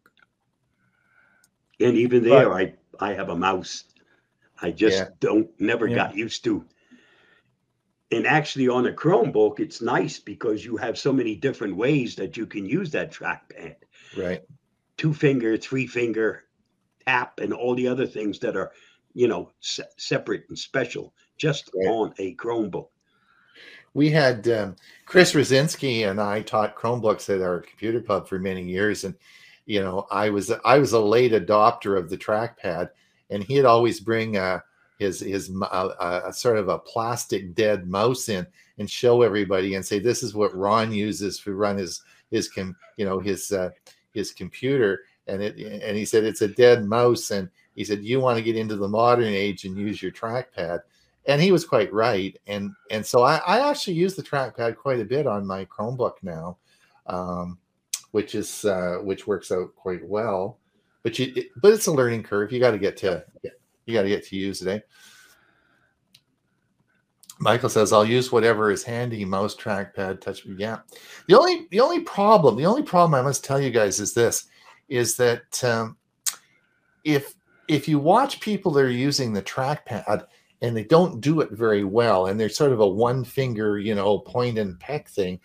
[1.79, 3.85] And even there, I I have a mouse.
[4.61, 5.09] I just Yeah.
[5.19, 5.95] don't never Yeah.
[5.95, 6.65] got used to.
[8.11, 12.37] And actually, on a Chromebook, it's nice because you have so many different ways that
[12.37, 13.75] you can use that trackpad.
[14.15, 14.43] Right.
[14.97, 16.43] Two finger, three finger,
[17.05, 18.71] tap, and all the other things that are,
[19.13, 21.87] you know, se- separate and special just Right.
[21.87, 22.87] on a Chromebook.
[23.93, 24.75] We had um,
[25.05, 29.13] Chris Rosinski and I taught Chromebooks at our computer club for many years, and
[29.65, 32.89] you know, I was I was a late adopter of the trackpad,
[33.29, 34.59] and he'd always bring uh,
[34.99, 38.47] his his uh, uh, sort of a plastic dead mouse in
[38.79, 42.75] and show everybody and say this is what Ron uses to run his his com,
[42.97, 43.69] you know his uh,
[44.13, 48.19] his computer, and it and he said it's a dead mouse, and he said you
[48.19, 50.81] want to get into the modern age and use your trackpad.
[51.25, 54.99] And he was quite right and and so I, I actually use the trackpad quite
[54.99, 56.57] a bit on my chromebook now
[57.07, 57.57] um,
[58.11, 60.59] which is uh, which works out quite well.
[61.01, 62.51] But you it, but it's a learning curve.
[62.51, 63.23] You got to get to
[63.85, 64.79] you got to get to use it eh?
[67.39, 70.79] Michael says i'll use whatever is handy mouse trackpad touch yeah.
[71.27, 74.45] The only the only problem the only problem i must tell you guys is this
[74.89, 75.97] is that um,
[77.03, 77.33] if
[77.67, 80.25] if you watch people that are using the trackpad
[80.61, 83.95] and they don't do it very well and they're sort of a one finger you
[83.95, 85.39] know point and peck thing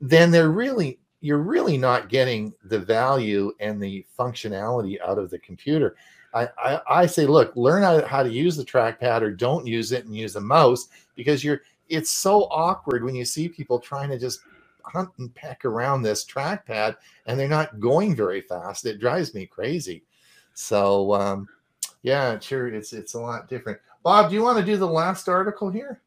[0.00, 5.38] then they're really you're really not getting the value and the functionality out of the
[5.38, 5.96] computer
[6.34, 9.92] i i, I say look learn how, how to use the trackpad or don't use
[9.92, 14.10] it and use a mouse because you're it's so awkward when you see people trying
[14.10, 14.40] to just
[14.84, 18.86] hunt and peck around this trackpad and they're not going very fast.
[18.86, 20.04] It drives me crazy.
[20.54, 21.48] So um
[22.02, 23.78] yeah sure it's it's a lot different.
[24.02, 26.02] Bob, do you want to do the last article here?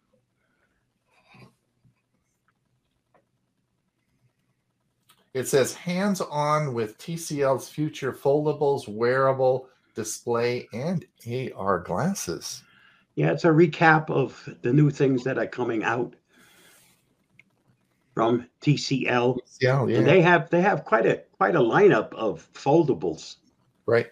[5.34, 11.05] It says hands on with TCL's future foldables, wearable display, and
[11.55, 12.63] AR glasses.
[13.15, 16.15] Yeah, it's a recap of the new things that are coming out
[18.13, 19.37] from TCL.
[19.59, 19.97] Yeah, yeah.
[19.97, 23.37] And they have they have quite a quite a lineup of foldables.
[23.87, 24.07] Right.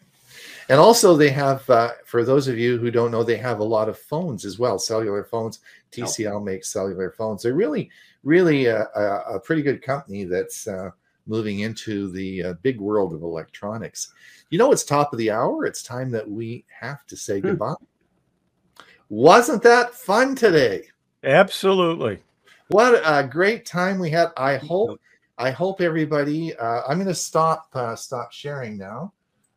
[0.68, 3.64] And also, they have, uh, for those of you who don't know, they have a
[3.64, 5.60] lot of phones as well, cellular phones.
[5.92, 7.44] TCL makes cellular phones.
[7.44, 7.92] They're really,
[8.24, 10.90] really a, a, a pretty good company that's uh,
[11.28, 14.14] moving into the uh, big world of electronics.
[14.50, 15.66] You know, it's top of the hour.
[15.66, 17.48] It's time that we have to say Hmm.
[17.48, 17.74] goodbye.
[19.10, 20.84] Wasn't that fun today?
[21.24, 22.20] Absolutely.
[22.70, 24.30] What a great time we had.
[24.38, 25.00] I hope
[25.38, 29.14] I hope everybody uh, I'm going to stop uh, stop sharing now.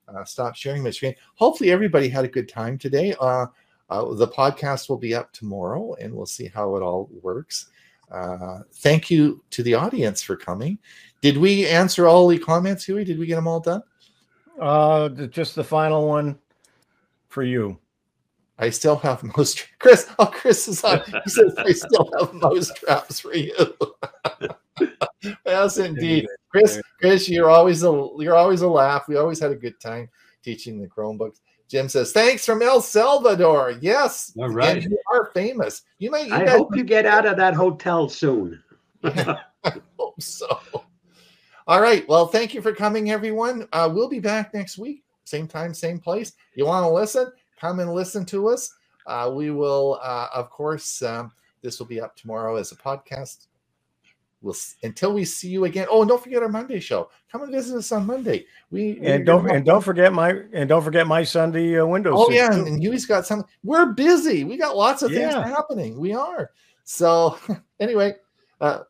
[0.09, 1.15] Uh, stop sharing my screen.
[1.37, 3.15] Hopefully everybody had a good time today.
[3.21, 3.47] Uh,
[3.91, 7.71] uh, the podcast will be up tomorrow and we'll see how it all works.
[8.11, 10.79] Uh, thank you to the audience for coming.
[11.21, 13.05] Did we answer all the comments, Hewie?
[13.05, 13.83] Did we get them all done?
[14.61, 16.39] Uh, just the final one
[17.29, 17.79] for you.
[18.59, 20.09] I still have most Chris.
[20.19, 21.01] Oh, Chris is on.
[21.25, 23.55] He says I still have most traps for you.
[25.47, 26.81] yes, indeed, Chris.
[26.99, 29.07] Chris, you're always a you're always a laugh.
[29.09, 30.09] We always had a good time
[30.43, 31.41] teaching the Chromebooks.
[31.69, 33.75] Jim says thanks from El Salvador.
[33.81, 34.83] Yes, All right.
[34.83, 35.83] and you are famous.
[35.99, 36.27] You might.
[36.27, 38.61] You I hope you get out of that hotel soon.
[39.05, 39.39] I
[39.99, 40.61] hope so.
[41.69, 42.09] All right.
[42.09, 43.69] Well, thank you for coming, everyone.
[43.75, 46.33] Uh, we'll be back next week, same time, same place.
[46.55, 47.31] You want to listen?
[47.61, 48.75] Come and listen to us.
[49.07, 53.49] Uh, we will, uh, of course, um, this will be up tomorrow as a podcast.
[54.41, 55.87] We'll until we see you again.
[55.91, 57.11] Oh, and don't forget our Monday show.
[57.31, 58.47] Come and visit us on Monday.
[58.71, 62.15] We And don't and don't forget my and don't forget my Sunday uh, Windows.
[62.17, 62.65] Oh yeah, too.
[62.65, 63.45] and, Hewie's got some.
[63.63, 64.45] We're busy.
[64.45, 65.99] We got lots of things happening.
[65.99, 66.53] We are.
[66.85, 67.37] So
[67.81, 68.15] anyway,
[68.61, 68.85] uh,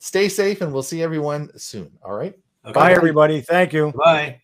[0.00, 1.92] stay safe, and we'll see everyone soon.
[2.02, 2.34] All right.
[2.64, 2.72] Okay.
[2.72, 3.40] Bye, everybody.
[3.40, 3.92] Thank you.
[3.92, 4.39] Bye.